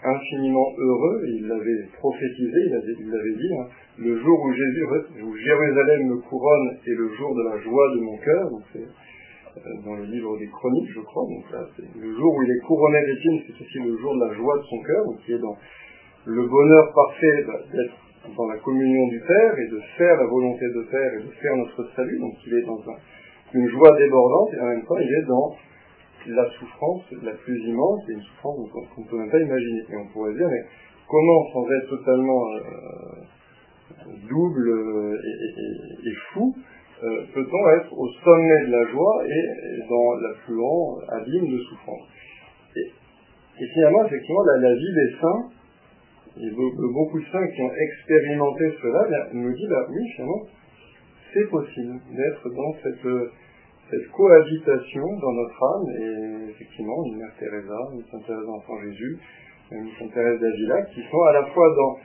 [0.03, 2.59] infiniment heureux, il l'avait prophétisé,
[2.99, 3.67] il l'avait dit, hein,
[3.99, 4.85] le jour où Jésus,
[5.23, 8.79] où Jérusalem me couronne est le jour de la joie de mon cœur, donc c'est
[8.85, 12.51] euh, dans le livre des chroniques, je crois, donc là, c'est le jour où il
[12.51, 15.35] est couronné d'épines, c'est aussi le jour de la joie de son cœur, donc il
[15.35, 15.57] est dans
[16.25, 17.93] le bonheur parfait d'être
[18.37, 21.55] dans la communion du Père et de faire la volonté de Père et de faire
[21.57, 22.19] notre salut.
[22.19, 22.79] Donc il est dans
[23.53, 25.55] une joie débordante et en même temps il est dans
[26.27, 29.81] la souffrance la plus immense et une souffrance qu'on ne peut même pas imaginer.
[29.89, 30.63] Et on pourrait dire, mais
[31.07, 35.17] comment sans être totalement euh, double euh,
[36.05, 36.55] et, fou,
[37.03, 42.07] euh, peut-on être au sommet de la joie et, dans l'affluent abîme de souffrance?
[42.75, 45.49] Et, finalement, effectivement, la vie des saints,
[46.35, 50.41] et beaucoup de saints qui ont expérimenté cela nous disent, bah, oui, finalement,
[51.31, 53.05] c'est possible d'être dans cette,
[53.89, 59.19] cette cohabitation dans notre âme, et effectivement, une Mère Teresa, une Sainte Thérèse d'Enfant Jésus,
[59.71, 61.97] une Sainte Thérèse d'Avila, qui sont à la fois dans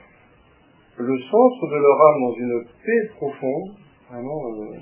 [0.98, 3.70] le centre de leur âme, dans une paix profonde,
[4.10, 4.76] vraiment euh,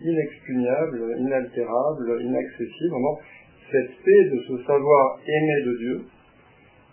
[0.00, 3.18] inexpugnable, inaltérable, inaccessible, vraiment
[3.70, 6.04] cette paix de se savoir aimé de Dieu,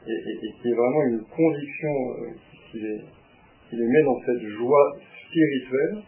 [0.08, 2.30] et, qui est vraiment une conviction euh,
[2.72, 4.96] qui, les, met dans cette joie
[5.28, 6.04] spirituelle,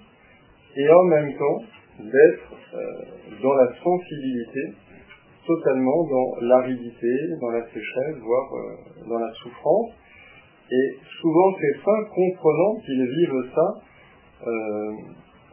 [0.77, 1.59] et en même temps
[1.99, 4.73] d'être euh, dans la sensibilité,
[5.45, 7.07] totalement dans l'aridité,
[7.39, 9.91] dans la sécheresse, voire euh, dans la souffrance.
[10.71, 13.81] Et souvent ces saints comprenant qu'ils vivent ça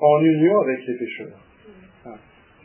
[0.00, 1.38] en union avec les pécheurs.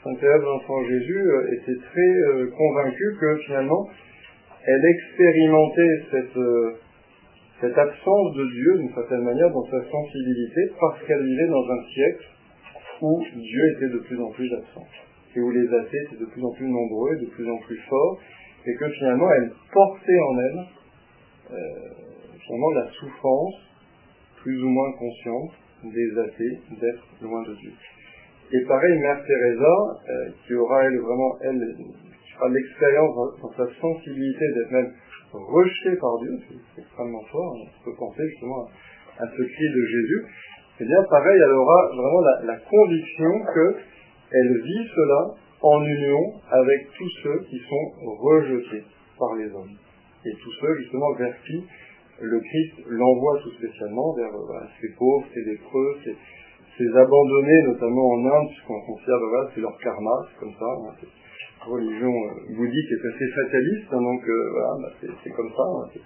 [0.03, 3.87] Sainte Thérèse d'Enfant Jésus était très convaincue que finalement
[4.67, 6.71] elle expérimentait cette, euh,
[7.61, 11.83] cette absence de Dieu d'une certaine manière dans sa sensibilité parce qu'elle vivait dans un
[11.93, 12.25] siècle
[13.01, 14.88] où Dieu était de plus en plus absent
[15.36, 18.19] et où les athées étaient de plus en plus nombreux de plus en plus forts
[18.65, 20.65] et que finalement elle portait en elle
[21.51, 21.57] euh,
[22.45, 23.55] finalement la souffrance
[24.41, 25.51] plus ou moins consciente
[25.83, 27.71] des athées d'être loin de Dieu.
[28.51, 31.75] Et pareil, Mère Teresa, euh, qui aura elle vraiment elle
[32.39, 34.93] à l'expérience dans, sa sensibilité d'être même
[35.33, 38.67] rejeté par Dieu, c'est extrêmement fort, on peut penser justement
[39.19, 40.25] à, ce cri de Jésus,
[40.79, 47.09] eh bien pareil, elle aura vraiment la, conviction qu'elle vit cela en union avec tous
[47.23, 48.83] ceux qui sont rejetés
[49.17, 49.73] par les hommes.
[50.25, 51.63] Et tous ceux justement vers qui
[52.21, 54.31] le Christ l'envoie tout spécialement, vers
[54.81, 60.25] ces pauvres, ces lépreux, ces, abandonnés, notamment en Inde, puisqu'on considère, voilà, c'est leur karma,
[60.29, 61.07] c'est comme ça, hein,
[61.65, 65.63] religion euh, bouddhique est assez fataliste, hein, donc euh, voilà, bah, c'est comme ça.
[65.63, 65.99] Hein,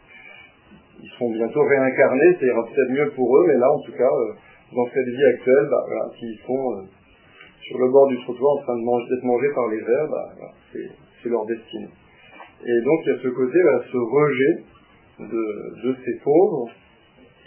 [1.03, 4.09] ils seront bientôt réincarnés, ça ira peut-être mieux pour eux, mais là, en tout cas,
[4.09, 4.33] euh,
[4.73, 6.87] dans cette vie actuelle, bah, voilà, s'ils sont
[7.61, 11.45] sur le bord du trottoir en train d'être mangés par les vers, bah, c'est leur
[11.45, 11.89] destinée.
[12.63, 13.57] Et donc, il y a ce côté,
[13.91, 14.63] ce rejet
[15.19, 16.69] de, ces pauvres,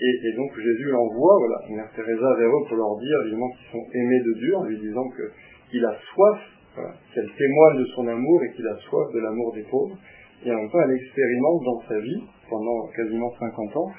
[0.00, 3.86] et, donc Jésus envoie, voilà, Mère Teresa vers eux pour leur dire, évidemment, qu'ils sont
[3.94, 5.08] aimés de Dieu, en lui disant
[5.70, 6.40] qu'il a soif
[7.14, 9.96] qu'elle témoigne de son amour et qu'il a soif de l'amour des pauvres.
[10.44, 13.90] Et en même elle expérimente dans sa vie, pendant quasiment 50 ans,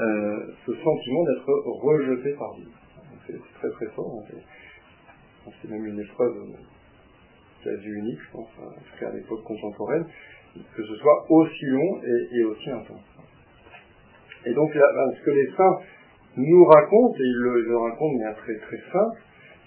[0.00, 2.68] euh, ce sentiment d'être rejeté par Dieu.
[3.26, 4.22] C'est très très fort.
[5.62, 6.34] C'est même une épreuve
[7.64, 10.04] quasi unique, je pense, en tout cas à l'époque contemporaine,
[10.54, 12.00] que ce soit aussi long
[12.32, 13.02] et, aussi intense.
[14.46, 15.78] Et donc, ce que les saints
[16.36, 19.18] nous racontent, et ils le, racontent de manière très très simple,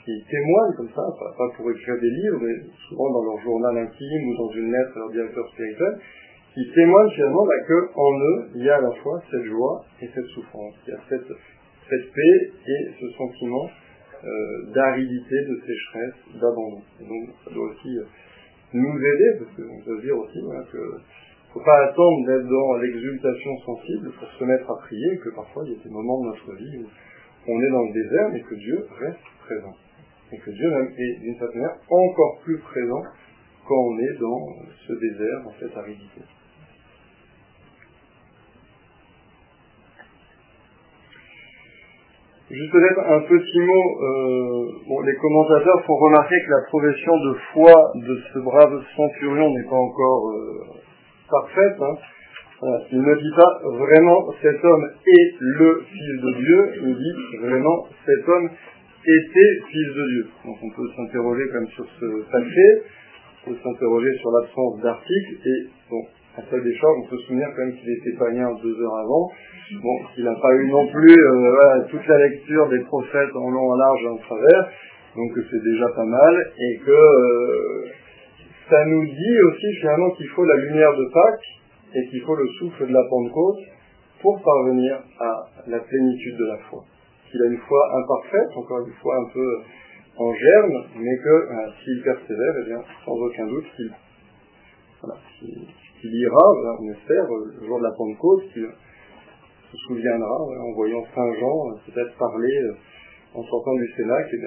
[0.06, 1.04] qui témoignent comme ça,
[1.38, 2.56] pas, pour écrire des livres, mais
[2.90, 6.00] souvent dans leur journal intime ou dans une lettre à leur directeur spirituel,
[6.54, 10.10] qui témoignent finalement bah, qu'en eux, il y a à la fois cette joie et
[10.14, 10.74] cette souffrance.
[10.86, 11.32] Il y a cette,
[11.90, 13.70] cette paix et ce sentiment
[14.24, 16.82] euh, d'aridité, de sécheresse, d'abandon.
[17.00, 18.04] Donc ça doit aussi euh,
[18.74, 20.78] nous aider, parce qu'on peut dire aussi voilà, que
[21.54, 25.74] faut pas attendre d'être dans l'exultation sensible pour se mettre à prier, que parfois il
[25.74, 26.88] y a des moments de notre vie où
[27.48, 29.76] on est dans le désert, mais que Dieu reste présent
[30.32, 33.04] et que Dieu même est d'une certaine manière encore plus présent
[33.68, 34.48] quand on est dans
[34.88, 36.22] ce désert, dans cette aridité.
[42.52, 47.34] Juste peut-être un petit mot, euh, bon, les commentateurs font remarquer que la profession de
[47.54, 50.60] foi de ce brave centurion n'est pas encore euh,
[51.30, 51.78] parfaite.
[51.80, 51.96] Hein.
[52.92, 57.88] Il ne dit pas vraiment cet homme est le fils de Dieu, il dit vraiment
[58.06, 58.50] cet homme
[59.06, 60.28] était fils de Dieu.
[60.46, 62.84] Donc on peut s'interroger comme sur ce passé,
[63.48, 66.04] on peut s'interroger sur l'absence d'article, et bon,
[66.38, 69.30] à seul décharge, on peut se souvenir quand même qu'il était païen deux heures avant,
[69.82, 73.72] bon, qu'il n'a pas eu non plus euh, toute la lecture des prophètes en long,
[73.72, 74.70] en large et en travers,
[75.16, 77.86] donc c'est déjà pas mal, et que euh,
[78.70, 81.62] ça nous dit aussi finalement qu'il faut la lumière de Pâques,
[81.94, 83.60] et qu'il faut le souffle de la Pentecôte
[84.22, 86.86] pour parvenir à la plénitude de la foi.
[87.30, 89.58] Qu'il a une foi imparfaite, encore une fois un peu
[90.18, 93.92] en germe, mais que euh, s'il persévère, eh bien, sans aucun doute qu'il
[95.02, 95.20] voilà,
[96.08, 101.72] ira, on espère, le jour de la Pentecôte, qu'il se souviendra, en voyant Saint Jean
[101.72, 102.76] euh, peut-être parler euh,
[103.36, 104.38] en sortant du Sénat, que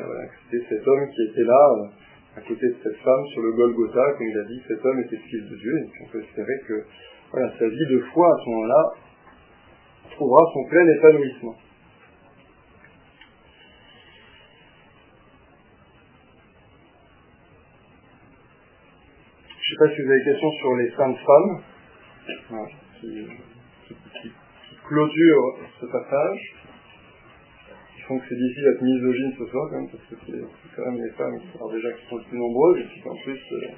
[0.50, 1.90] c'était cet homme qui était là,
[2.36, 5.16] à côté de cette femme, sur le Golgotha, comme il a dit, cet homme était
[5.16, 6.84] fils de Dieu, et on peut espérer que
[7.30, 8.92] voilà, sa vie de foi à ce moment-là
[10.10, 11.54] trouvera son plein épanouissement.
[19.74, 21.62] Sais pas si vous avez des questions sur les saintes femmes,
[23.00, 23.26] qui,
[24.86, 26.54] clôturent ce passage,
[27.96, 30.90] qui font que c'est difficile d'être misogyne ce soir quand même, parce que c'est quand
[30.90, 33.40] même les femmes qui sont déjà qui sont les plus nombreuses, et puis en plus,
[33.52, 33.68] euh,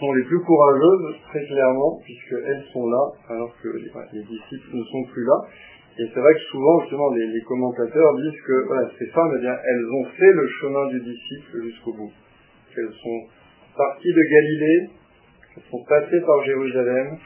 [0.00, 5.04] sont les plus courageuses, très clairement, puisqu'elles sont là, alors que les, disciples ne sont
[5.12, 5.36] plus là.
[5.98, 8.66] Et c'est vrai que souvent, justement, les, commentateurs disent que
[8.98, 12.12] ces femmes, eh bien, elles ont fait le chemin du disciple jusqu'au bout.
[12.74, 13.20] Qu'elles sont
[13.80, 14.90] parties de Galilée,
[15.54, 17.16] qu'elles sont passées par Jérusalem,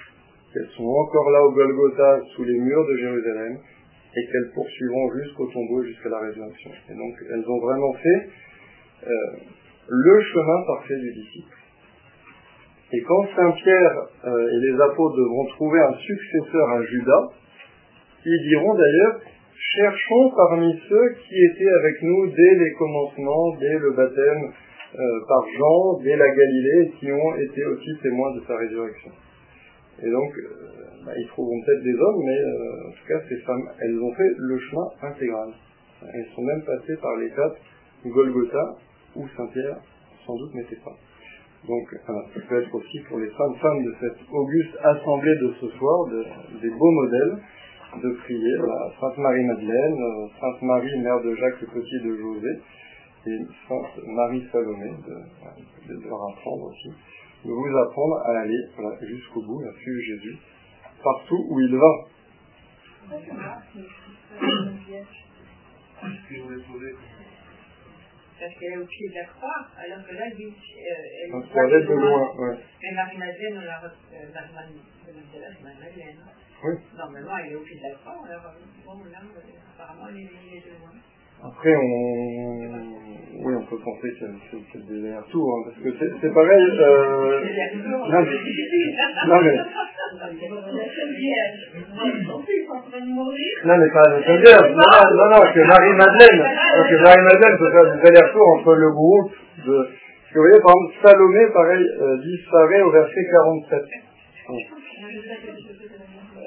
[0.53, 3.59] qu'elles sont encore là au Golgotha, sous les murs de Jérusalem,
[4.17, 6.71] et qu'elles poursuivront jusqu'au tombeau, jusqu'à la résurrection.
[6.91, 8.21] Et donc, elles ont vraiment fait
[9.03, 9.11] euh,
[9.89, 11.57] le chemin parfait du disciple.
[12.93, 17.29] Et quand Saint Pierre euh, et les apôtres devront trouver un successeur à Judas,
[18.25, 19.21] ils diront d'ailleurs,
[19.59, 24.53] cherchons parmi ceux qui étaient avec nous dès les commencements, dès le baptême
[25.29, 29.11] par Jean, dès la Galilée, qui ont été aussi témoins de sa résurrection.
[30.03, 32.39] Et donc, euh, bah, ils trouveront peut-être des hommes, mais
[32.89, 35.49] en tout cas, ces femmes, elles ont fait le chemin intégral.
[36.03, 37.57] Elles sont même passées par l'étape
[38.05, 38.77] Golgotha,
[39.17, 39.79] où Saint Pierre
[40.27, 40.97] sans doute n'était pas.
[41.67, 42.13] Donc, ça
[42.49, 46.09] peut être aussi pour les femmes, femmes de cette auguste assemblée de ce soir,
[46.61, 47.39] des beaux modèles
[48.03, 48.55] de prier.
[49.01, 52.61] Sainte Marie-Madeleine, euh, Sainte Marie, mère de Jacques le Petit de José,
[53.27, 56.91] et Sainte Marie Salomé, de, de, leur apprendre aussi,
[57.45, 58.69] de vous apprendre à aller
[59.03, 60.39] jusqu'au bout, à suivre Jésus,
[61.03, 62.07] partout où il va.
[68.39, 71.87] parce qu'elle est au pied de la croix, alors que là, lui, euh, elle est
[71.87, 72.35] de loin.
[72.37, 72.59] Ouais.
[72.83, 76.21] Mais Marie-Madeleine, on la euh, Marie-Madeleine.
[76.65, 76.75] Oui.
[76.97, 79.19] Normalement, elle est au pied de la croix, alors bon, là,
[79.75, 80.93] apparemment, elle est de loin.
[81.45, 82.95] Après, on,
[83.45, 86.65] oui, on peut penser qu'il y a des allers-retours, hein, parce que c'est pareil.
[86.81, 87.41] Euh...
[88.09, 88.31] Non, mais...
[89.27, 89.57] non, mais...
[93.65, 94.71] Non, mais pas la Vierge.
[94.73, 96.43] Non, non, non, que Marie-Madeleine.
[96.89, 99.33] Que Marie-Madeleine peut faire des allers-retours entre le groupe
[99.67, 99.75] de.
[99.75, 103.83] Parce que vous voyez, par exemple, Salomé, pareil, euh, disparaît au verset 47.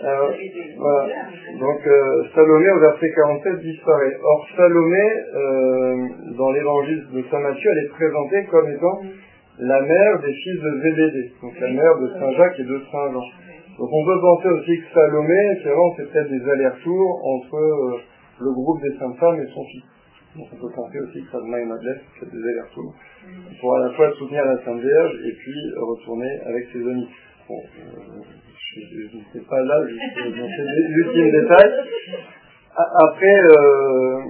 [0.03, 0.31] Euh,
[0.77, 1.25] voilà.
[1.59, 4.17] Donc euh, Salomé au verset 47 disparaît.
[4.23, 5.03] Or Salomé,
[5.35, 5.95] euh,
[6.37, 9.01] dans l'évangile de Saint Matthieu, elle est présentée comme étant
[9.59, 13.11] la mère des fils de Zébédée, donc la mère de Saint Jacques et de Saint
[13.11, 13.23] Jean.
[13.79, 17.97] Donc on peut penser aussi que Salomé, vraiment, c'est peut-être des allers-retours entre euh,
[18.41, 19.83] le groupe des saintes femmes et son fils.
[20.35, 22.93] Donc on peut penser aussi que Salma et Madeleine, c'est des allers-retours.
[23.59, 27.07] Pour à la fois soutenir la Sainte Vierge et puis retourner avec ses amis.
[27.47, 27.61] Bon,
[28.81, 31.73] je ne sais pas là, ultimes détails.
[32.75, 34.21] Après, euh,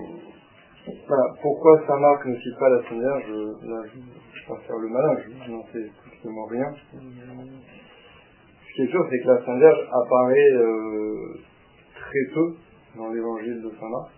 [1.07, 3.34] voilà, pourquoi Saint-Marc ne cite pas la Seigneur je,
[3.69, 6.74] là, je ne vais pas faire le malin, je n'en sais strictement rien.
[6.93, 11.39] Ce qui est sûr, c'est que la Sainte Vierge apparaît euh,
[11.95, 12.55] très peu
[12.95, 14.11] dans l'évangile de Saint-Marc.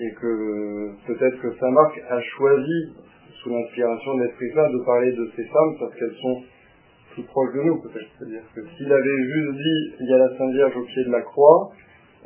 [0.00, 2.94] Et que peut-être que Saint-Marc a choisi,
[3.42, 6.42] sous l'inspiration de l'Esprit Saint, de parler de ces femmes parce qu'elles sont
[7.22, 8.08] proche de nous peut-être.
[8.18, 11.10] C'est-à-dire que s'il avait juste dit il y a la Sainte Vierge au pied de
[11.10, 11.72] la croix,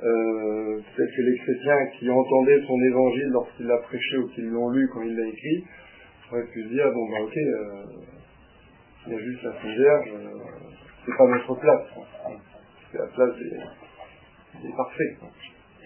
[0.03, 4.70] euh, peut-être que les chrétiens qui entendaient son évangile lorsqu'il l'a prêché ou qui l'ont
[4.70, 5.64] lu quand il l'a écrit,
[6.32, 7.84] auraient pu dire bon bah ok, euh,
[9.07, 10.38] il y a juste la Sainte Vierge, euh,
[11.07, 11.82] c'est pas notre place.
[12.90, 15.16] C'est la place des, parfaits.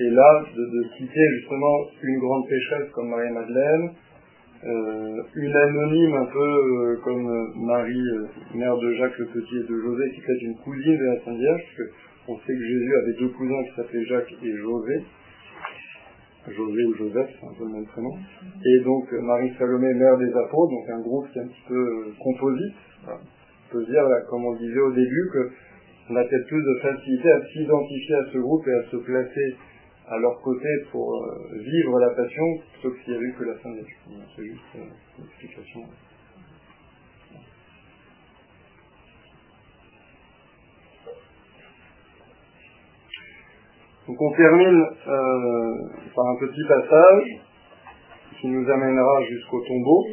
[0.00, 3.90] et là, de, quitter justement une grande pécheresse comme Marie-Madeleine,
[4.64, 9.68] euh, une anonyme un peu euh, comme Marie, euh, mère de Jacques le Petit et
[9.68, 11.90] de José, qui est une cousine de la Sainte Vierge, parce
[12.26, 15.04] qu'on sait que Jésus avait deux cousins qui s'appelaient Jacques et José.
[16.48, 18.12] José ou Joseph, c'est un peu le même prénom.
[18.64, 22.06] Et donc Marie Salomé, mère des apôtres, donc un groupe qui est un petit peu
[22.18, 22.74] composite.
[23.08, 27.44] On peut dire, comme on disait au début, qu'on a peut-être plus de facilité à
[27.46, 29.56] s'identifier à ce groupe et à se placer
[30.08, 33.54] à leur côté pour euh, vivre la passion, plutôt qu'il n'y a eu que la
[33.56, 33.84] fin des
[34.36, 34.84] C'est juste euh,
[35.18, 35.80] une explication.
[44.06, 45.74] Donc on termine euh,
[46.14, 47.24] par un petit passage
[48.40, 50.06] qui nous amènera jusqu'au tombeau.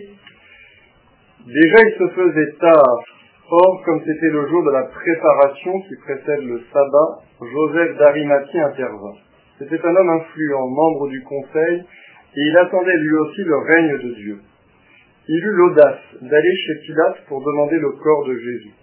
[1.46, 3.04] Déjà il se faisait tard,
[3.52, 9.33] or comme c'était le jour de la préparation qui précède le sabbat, Joseph d'Arimathie intervint.
[9.60, 11.84] C'était un homme influent, membre du conseil,
[12.36, 14.40] et il attendait lui aussi le règne de Dieu.
[15.28, 18.74] Il eut l'audace d'aller chez Pilate pour demander le corps de Jésus.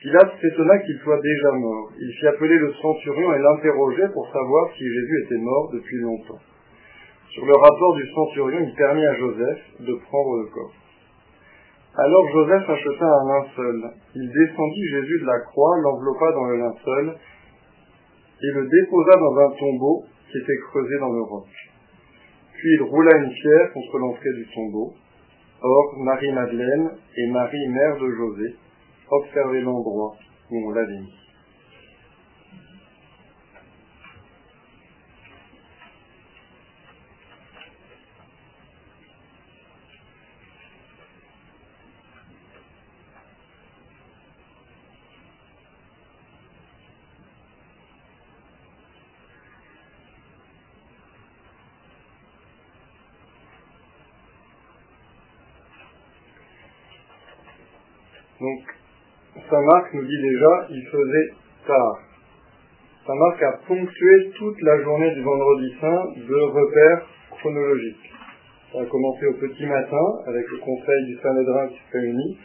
[0.00, 1.92] Pilate s'étonna qu'il soit déjà mort.
[1.98, 6.40] Il fit appeler le centurion et l'interrogeait pour savoir si Jésus était mort depuis longtemps.
[7.30, 10.74] Sur le rapport du centurion, il permit à Joseph de prendre le corps.
[11.96, 13.90] Alors Joseph acheta un linceul.
[14.14, 17.14] Il descendit Jésus de la croix, l'enveloppa dans le linceul,
[18.42, 21.46] et le déposa dans un tombeau qui était creusé dans le roc.
[22.54, 24.94] Puis il roula une pierre contre l'entrée du tombeau.
[25.62, 28.54] Or, Marie-Madeleine et Marie, mère de José,
[29.10, 30.16] observaient l'endroit
[30.50, 31.19] où on l'avait mis.
[58.40, 58.60] Donc,
[59.48, 61.30] Saint Marc nous dit déjà, il faisait
[61.66, 61.98] tard.
[63.06, 68.10] Saint Marc a ponctué toute la journée du vendredi saint de repères chronologiques.
[68.72, 72.38] Ça a commencé au petit matin avec le conseil du Sanhédrin qui se réunit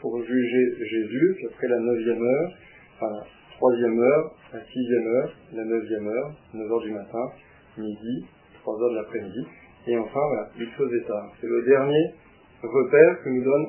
[0.00, 2.50] pour juger Jésus, après la neuvième heure,
[2.96, 3.24] enfin la
[3.56, 7.30] troisième heure, la sixième heure, la neuvième heure, 9 heures du matin,
[7.78, 8.26] midi,
[8.62, 9.46] 3 heures de l'après-midi,
[9.86, 10.20] et enfin
[10.58, 11.32] il faisait tard.
[11.40, 12.14] C'est le dernier
[12.62, 13.66] repère que nous donne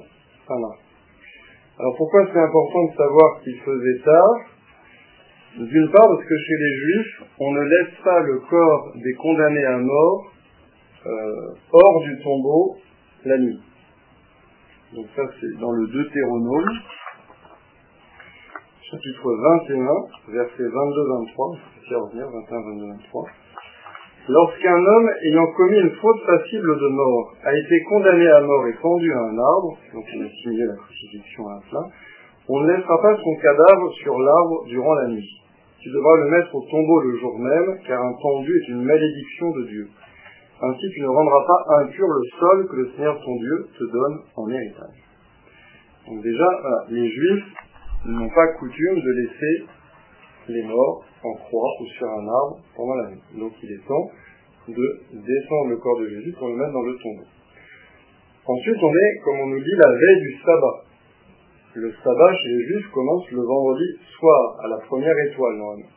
[0.47, 0.82] Saint Marc.
[1.79, 4.35] Alors pourquoi c'est important de savoir qu'il faisait tard?
[5.57, 9.65] D'une part parce que chez les juifs, on ne laisse pas le corps des condamnés
[9.65, 10.31] à mort
[11.05, 12.77] euh, hors du tombeau
[13.25, 13.59] la nuit.
[14.93, 16.69] Donc ça c'est dans le Deutéronome,
[18.81, 19.35] chapitre
[19.67, 23.25] 21, versets 22-23, je vais revenir, 21, 22, 23.
[24.29, 28.73] Lorsqu'un homme ayant commis une faute passible de mort a été condamné à mort et
[28.81, 31.81] pendu à un arbre, donc on a simulé la crucifixion à cela,
[32.47, 35.41] on ne laissera pas son cadavre sur l'arbre durant la nuit.
[35.81, 39.51] Tu devras le mettre au tombeau le jour même, car un pendu est une malédiction
[39.51, 39.87] de Dieu.
[40.61, 44.19] Ainsi tu ne rendras pas impur le sol que le Seigneur ton Dieu te donne
[44.37, 45.03] en héritage.
[46.07, 46.47] Donc déjà,
[46.89, 47.45] les Juifs
[48.05, 49.65] n'ont pas coutume de laisser
[50.49, 53.23] les morts en croix ou sur un arbre pendant la nuit.
[53.39, 54.09] Donc il est temps
[54.67, 57.27] de descendre le corps de Jésus pour le mettre dans le tombeau.
[58.45, 60.83] Ensuite, on est, comme on nous dit, la veille du sabbat.
[61.75, 63.85] Le sabbat chez les Juifs commence le vendredi
[64.19, 65.89] soir, à la première étoile normalement.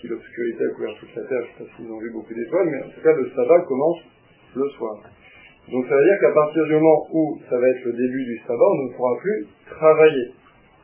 [0.00, 2.32] Si l'obscurité a couvert toute la terre, je ne sais pas s'ils ont vu beaucoup
[2.32, 3.98] d'étoiles, mais en tout cas le sabbat commence
[4.54, 4.94] le soir.
[5.72, 8.38] Donc ça veut dire qu'à partir du moment où ça va être le début du
[8.46, 10.30] sabbat, on ne pourra plus travailler.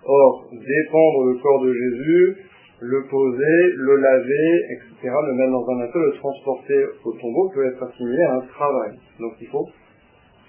[0.05, 2.37] Or, dépendre le corps de Jésus,
[2.83, 7.65] le poser, le laver, etc., le mettre dans un assiette, le transporter au tombeau peut
[7.67, 8.99] être assimilé à un travail.
[9.21, 9.69] Donc il faut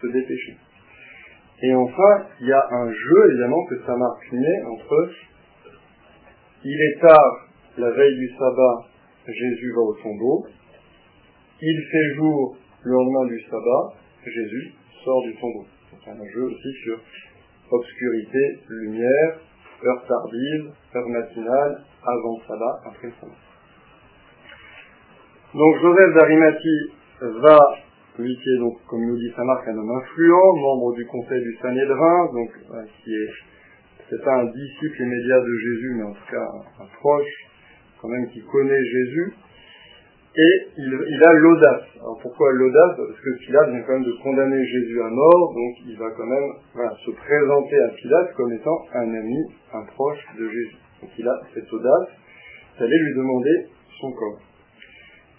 [0.01, 0.57] se dépêcher.
[1.61, 5.09] Et enfin, il y a un jeu, évidemment, que ça met entre
[6.65, 8.87] il est tard, la veille du sabbat,
[9.27, 10.47] Jésus va au tombeau,
[11.61, 13.93] il fait jour le lendemain du sabbat,
[14.25, 14.73] Jésus
[15.03, 15.65] sort du tombeau.
[16.03, 16.99] C'est un jeu aussi sur
[17.69, 19.39] obscurité, lumière,
[19.85, 23.33] heure tardive, heure matinale, avant le sabbat, après le sabbat.
[25.53, 27.59] Donc Joseph d'Arimathie va,
[28.19, 31.41] lui qui est donc, comme nous dit Saint Marc, un homme influent, membre du conseil
[31.41, 36.31] du Sanhédrin, donc euh, qui est pas un disciple immédiat de Jésus, mais en tout
[36.31, 36.47] cas
[36.79, 37.49] un proche,
[38.01, 39.33] quand même qui connaît Jésus,
[40.35, 41.83] et il, a l'audace.
[41.99, 42.97] Alors pourquoi l'audace?
[42.97, 46.25] Parce que Pilate vient quand même de condamner Jésus à mort, donc il va quand
[46.25, 46.53] même
[47.05, 49.37] se présenter à Pilate comme étant un ami,
[49.73, 50.77] un proche de Jésus.
[51.01, 52.09] Donc il a cette audace
[52.79, 53.67] d'aller lui demander
[54.01, 54.39] son corps.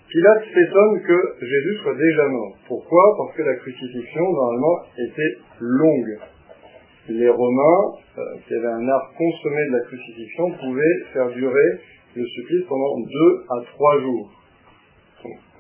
[0.09, 2.57] Pilate s'étonne que Jésus soit déjà mort.
[2.69, 3.17] Pourquoi?
[3.19, 6.19] Parce que la crucifixion, normalement, était longue.
[7.09, 11.81] Les Romains, euh, qui avaient un art consommé de la crucifixion, pouvaient faire durer
[12.15, 14.31] le supplice pendant deux à trois jours.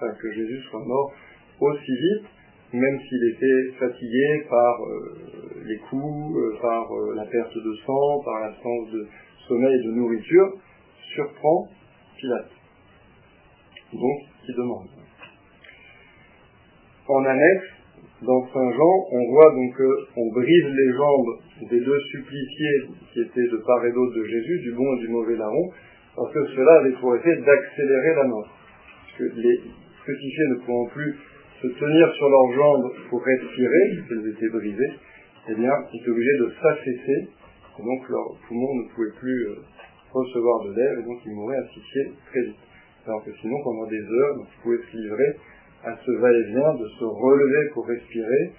[0.01, 1.12] Que Jésus soit mort
[1.61, 2.26] aussi vite,
[2.72, 8.20] même s'il était fatigué par euh, les coups, euh, par euh, la perte de sang,
[8.24, 9.07] par l'absence de
[9.47, 10.53] sommeil et de nourriture,
[11.14, 11.68] surprend
[12.18, 12.51] Pilate.
[13.92, 14.88] Donc, qui demande.
[17.07, 17.66] En annexe,
[18.22, 19.76] dans Saint Jean, on voit donc
[20.14, 24.61] qu'on brise les jambes des deux suppliciés qui étaient de part et d'autre de Jésus,
[24.61, 25.70] du bon et du mauvais larron,
[26.16, 28.49] parce que cela avait pour effet d'accélérer la mort.
[28.49, 29.61] Parce que les
[30.05, 31.17] crucifiés ne pouvant plus
[31.63, 34.93] se tenir sur leurs jambes pour respirer, puisqu'elles étaient brisées,
[35.49, 37.29] eh bien, ils étaient obligés de s'affaisser,
[37.79, 39.57] et donc leurs poumons ne pouvaient plus euh,
[40.13, 42.57] recevoir de l'air, et donc ils mouraient asphyxiés très vite.
[43.07, 45.37] Alors que sinon, pendant des heures, ils pouvaient se livrer
[45.85, 48.53] à ce va-et-vient, de se relever pour respirer,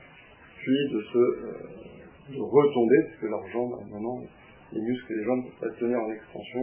[0.57, 4.21] puis de se euh, retomber, parce que leurs jambes, maintenant,
[4.73, 6.61] les muscles et les jambes ne peuvent pas tenir en extension,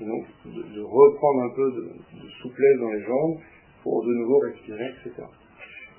[0.00, 3.36] et donc de, reprendre un peu de, souplesse dans les jambes
[3.82, 5.22] pour de nouveau respirer, etc.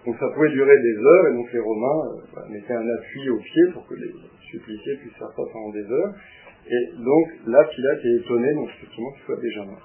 [0.06, 3.30] Donc ça pouvait durer des heures, et donc les Romains euh, bah, mettaient un appui
[3.30, 4.12] au pied pour que les
[4.50, 6.14] suppliciés puissent faire ça pendant des heures,
[6.68, 9.82] et donc là, Pilate est étonné, donc effectivement, qu'il soit déjà mort.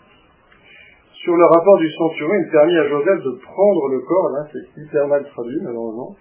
[1.25, 4.81] Sur le rapport du centurion, il permit à Joseph de prendre le corps, là c'est
[4.81, 6.15] hyper mal traduit malheureusement,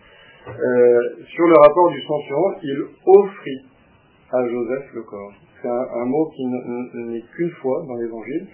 [0.47, 3.65] euh, sur le rapport du centurion, il offrit
[4.31, 5.33] à Joseph le corps.
[5.61, 8.47] C'est un, un, mot qui n'est qu'une fois dans l'évangile,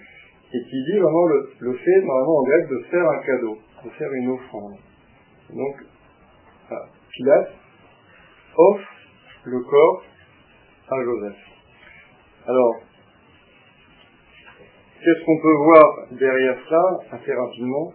[0.54, 4.12] et qui dit vraiment le, fait, normalement en grec, de faire un cadeau, de faire
[4.12, 4.76] une offrande.
[5.50, 5.76] Donc,
[6.70, 7.52] ah, Pilate
[8.56, 8.88] offre
[9.44, 10.04] le corps
[10.90, 11.38] à Joseph.
[12.46, 12.74] Alors,
[15.00, 17.94] qu'est-ce qu'on peut voir derrière ça, assez rapidement?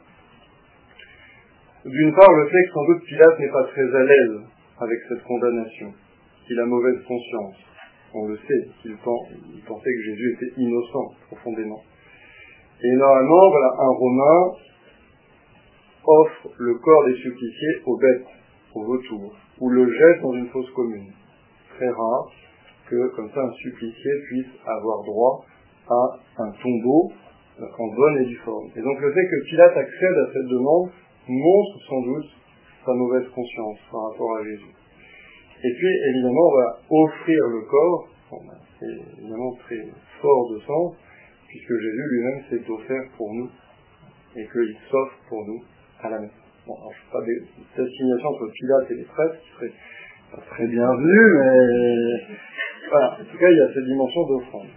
[1.85, 4.41] D'une part, le fait que sans doute Pilate n'est pas très à l'aise
[4.81, 5.93] avec cette condamnation,
[6.47, 7.55] qu'il a mauvaise conscience.
[8.13, 11.83] On le sait, qu'il il pensait que Jésus était innocent profondément.
[12.83, 14.51] Et normalement, voilà, un Romain
[16.05, 18.27] offre le corps des suppliciés aux bêtes,
[18.75, 21.11] aux vautours, ou le jette dans une fosse commune.
[21.75, 22.31] Très rare
[22.89, 25.45] que, comme ça, un supplicié puisse avoir droit
[25.89, 27.11] à un tombeau
[27.59, 28.69] en bonne et due forme.
[28.75, 30.89] Et donc le fait que Pilate accède à cette demande
[31.27, 32.29] montre sans doute
[32.85, 34.73] sa mauvaise conscience par rapport à Jésus.
[35.63, 39.87] Et puis, évidemment, on va offrir le corps, ben, c'est évidemment très
[40.21, 40.93] fort de sens,
[41.47, 43.49] puisque Jésus lui-même s'est offert pour nous,
[44.35, 45.63] et qu'il s'offre pour nous
[46.01, 46.31] à la messe.
[46.67, 49.73] Bon, alors je ne pas des assignation entre Pilate et les prêtres, qui serait
[50.31, 52.37] pas très bienvenu, mais
[52.89, 54.67] voilà, en tout cas, il y a cette dimension d'offrande.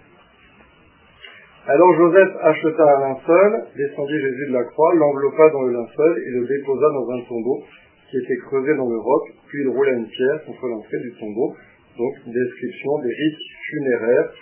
[1.66, 6.30] Alors Joseph acheta un linceul, descendit Jésus de la croix, l'enveloppa dans le linceul et
[6.30, 7.62] le déposa dans un tombeau
[8.10, 11.54] qui était creusé dans le roc, puis il roula une pierre contre l'entrée du tombeau.
[11.98, 14.32] Donc, description des rites funéraires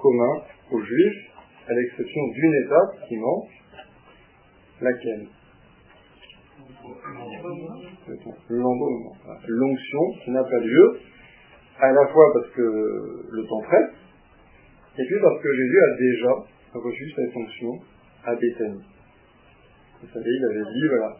[0.00, 1.27] communs aux Juifs,
[1.68, 3.50] à l'exception d'une étape qui manque,
[4.80, 5.26] laquelle?
[8.48, 9.12] L'embaumement,
[9.46, 11.00] l'onction qui n'a pas lieu,
[11.80, 12.62] à la fois parce que
[13.30, 13.90] le temps presse,
[14.98, 16.32] et puis parce que Jésus a déjà
[16.74, 17.78] reçu cette fonction
[18.24, 18.84] à Béthanie.
[20.00, 21.16] Vous savez, il avait dit, voilà,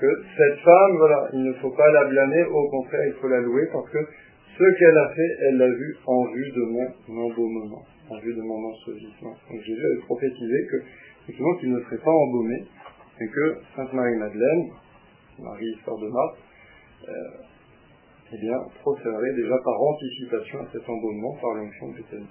[0.00, 3.40] que cette femme, voilà, il ne faut pas la blâmer, au contraire, il faut la
[3.40, 6.62] louer parce que ce qu'elle a fait, elle l'a vu en vue de
[7.08, 9.34] mon embaumement, en vue de mon ensevelissement.
[9.50, 11.30] Donc Jésus avait prophétisé que,
[11.60, 12.64] qu'il ne serait pas embaumé,
[13.20, 14.70] et que Sainte Marie-Madeleine,
[15.40, 16.38] Marie, sœur de Marthe,
[17.08, 17.12] euh,
[18.32, 22.26] eh bien, procéderait déjà par anticipation à cet embaumement par l'onction de Béthanie.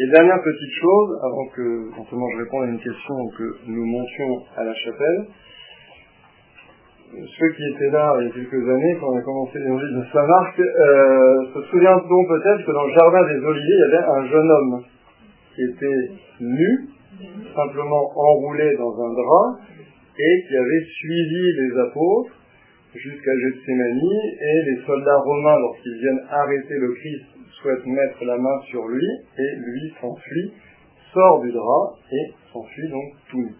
[0.00, 4.64] Et dernière petite chose, avant que je réponde à une question que nous montions à
[4.64, 5.26] la chapelle,
[7.12, 10.04] ceux qui étaient là il y a quelques années, quand on a commencé l'évangile de
[10.12, 14.26] Saint-Marc, euh, se souviendront peut-être que dans le jardin des Oliviers, il y avait un
[14.26, 14.82] jeune homme
[15.54, 16.88] qui était nu,
[17.54, 19.60] simplement enroulé dans un drap,
[20.18, 22.34] et qui avait suivi les apôtres
[22.94, 24.00] jusqu'à Gethsemane,
[24.40, 27.24] et les soldats romains, lorsqu'ils viennent arrêter le Christ,
[27.62, 29.06] souhaitent mettre la main sur lui,
[29.38, 30.52] et lui s'enfuit,
[31.12, 33.54] sort du drap, et s'enfuit donc tout nu.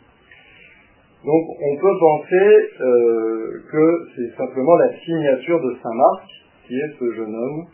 [1.28, 6.24] Donc on peut penser euh, que c'est simplement la signature de Saint Marc,
[6.66, 7.66] qui est ce jeune homme,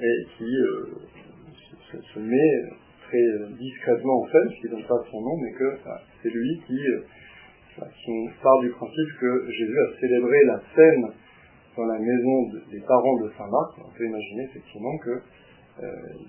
[0.00, 2.62] et qui euh, se, met
[3.08, 3.26] très
[3.58, 6.78] discrètement en scène, qui ne donne pas son nom, mais que enfin, c'est lui qui
[6.78, 11.06] euh, on part du principe que Jésus a célébré la scène
[11.76, 15.22] dans la maison de, des parents de Saint Marc, on peut imaginer effectivement que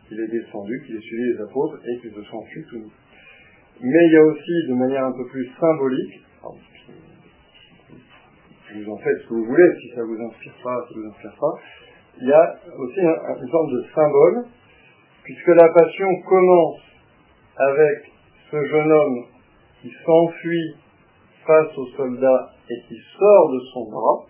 [0.10, 2.91] qu'il est descendu, qu'il ait suivi les apôtres et qu'il se soit enfui tout.
[3.80, 6.27] Mais il y a aussi, de manière un peu plus symbolique,
[8.74, 11.36] vous en faites ce que vous voulez, si ça vous inspire pas, ça vous inspire
[11.40, 11.54] pas,
[12.20, 14.46] il y a aussi une sorte de symbole,
[15.24, 16.82] puisque la passion commence
[17.58, 18.12] avec
[18.52, 19.26] ce jeune homme
[19.82, 20.76] qui s'enfuit
[21.46, 24.26] face aux soldats et qui sort de son bras,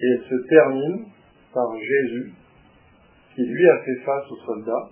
[0.00, 1.06] et elle se termine
[1.52, 2.34] par Jésus,
[3.34, 4.90] qui lui a fait face aux soldats,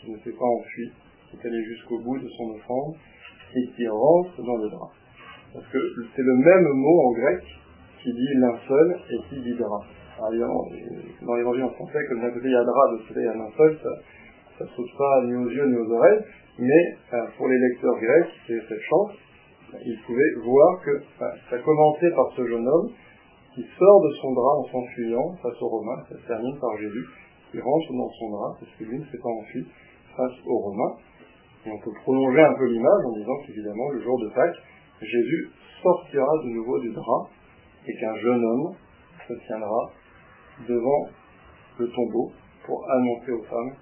[0.00, 0.92] qui ne s'est pas enfui,
[1.30, 2.94] qui est allé jusqu'au bout de son offrande,
[3.54, 4.92] et qui rentre dans le drap.
[5.56, 5.78] Parce que
[6.14, 7.40] c'est le même mot en grec
[8.02, 9.80] qui dit linceul et qui dit drap.
[10.20, 13.78] dans l'évangile en français, comme d'un drap, de l'autre côté linceul,
[14.58, 16.20] ça ne saute pas ni aux yeux ni aux oreilles,
[16.58, 19.12] mais euh, pour les lecteurs grecs, c'est cette chance,
[19.82, 22.90] ils pouvaient voir que ça commençait par ce jeune homme
[23.54, 27.06] qui sort de son drap en s'enfuyant face aux Romains, ça se termine par Jésus,
[27.50, 29.66] qui rentre dans son drap, parce que lui ne s'est pas enfui
[30.18, 30.96] face aux Romains.
[31.64, 34.56] Et on peut prolonger un peu l'image en disant qu'évidemment, le jour de Pâques,
[35.00, 35.50] Jésus
[35.82, 37.28] sortira de nouveau du drap
[37.86, 38.74] et qu'un jeune homme
[39.28, 39.90] se tiendra
[40.68, 41.08] devant
[41.78, 42.32] le tombeau
[42.64, 43.72] pour annoncer aux femmes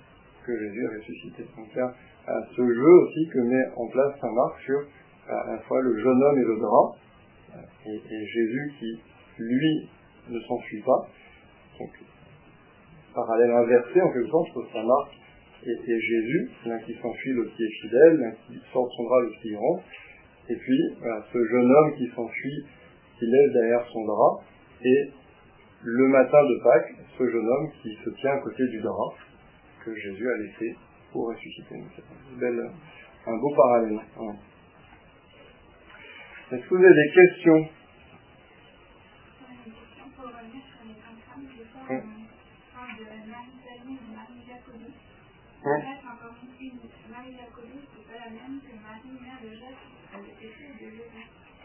[0.45, 1.43] que Jésus est ressuscité.
[1.57, 1.95] Donc il y a
[2.27, 4.81] ce jeu aussi que met en place Saint Marc sur
[5.29, 6.97] à la fois le jeune homme et le drap,
[7.87, 8.99] et, Jésus qui,
[9.39, 9.89] lui,
[10.29, 11.09] ne s'enfuit pas.
[11.79, 11.91] Donc,
[13.15, 15.13] parallèle inversé en quelque sorte entre Saint Marc
[15.67, 19.33] et, Jésus, l'un qui s'enfuit, le qui est fidèle, l'un qui sort son drap, le
[19.41, 19.83] qui rentre,
[20.49, 20.81] et puis
[21.33, 22.65] ce jeune homme qui s'enfuit,
[23.19, 24.43] qui laisse derrière son drap,
[24.83, 25.11] et
[25.83, 29.15] le matin de Pâques, ce jeune homme qui se tient à côté du drap
[29.85, 30.77] que Jésus a laissé
[31.13, 31.77] pour ressusciter.
[31.97, 34.01] C'est un, beau parallèle.
[36.53, 37.69] Est-ce que vous avez des questions?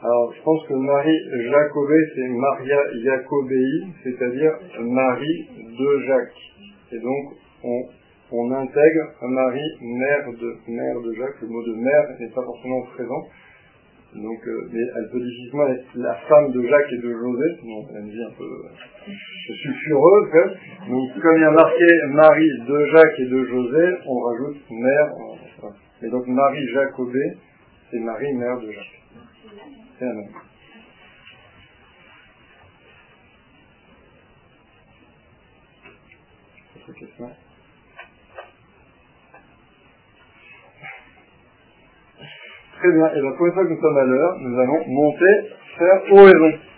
[0.01, 1.19] Alors, je pense que Marie
[1.51, 6.41] Jacobé, c'est Maria Jacobei, c'est-à-dire Marie de Jacques.
[6.93, 7.35] Et donc,
[8.31, 11.41] on, intègre Marie, mère de, mère de Jacques.
[11.41, 13.27] Le mot de mère n'est pas forcément présent.
[14.15, 17.85] Donc, euh, mais elle peut difficilement être la femme de Jacques et de José, donc
[17.93, 20.31] elle vie un peu euh, sulfureuse.
[20.89, 25.11] Donc, comme il y a marqué Marie de Jacques et de José, on rajoute mère.
[26.01, 27.33] Et donc Marie Jacobé,
[27.91, 28.98] c'est Marie, mère de Jacques.
[29.99, 30.07] Très
[42.93, 43.07] bien.
[43.13, 46.68] Et pour une fois que nous sommes à l'heure, nous allons monter, faire oraison.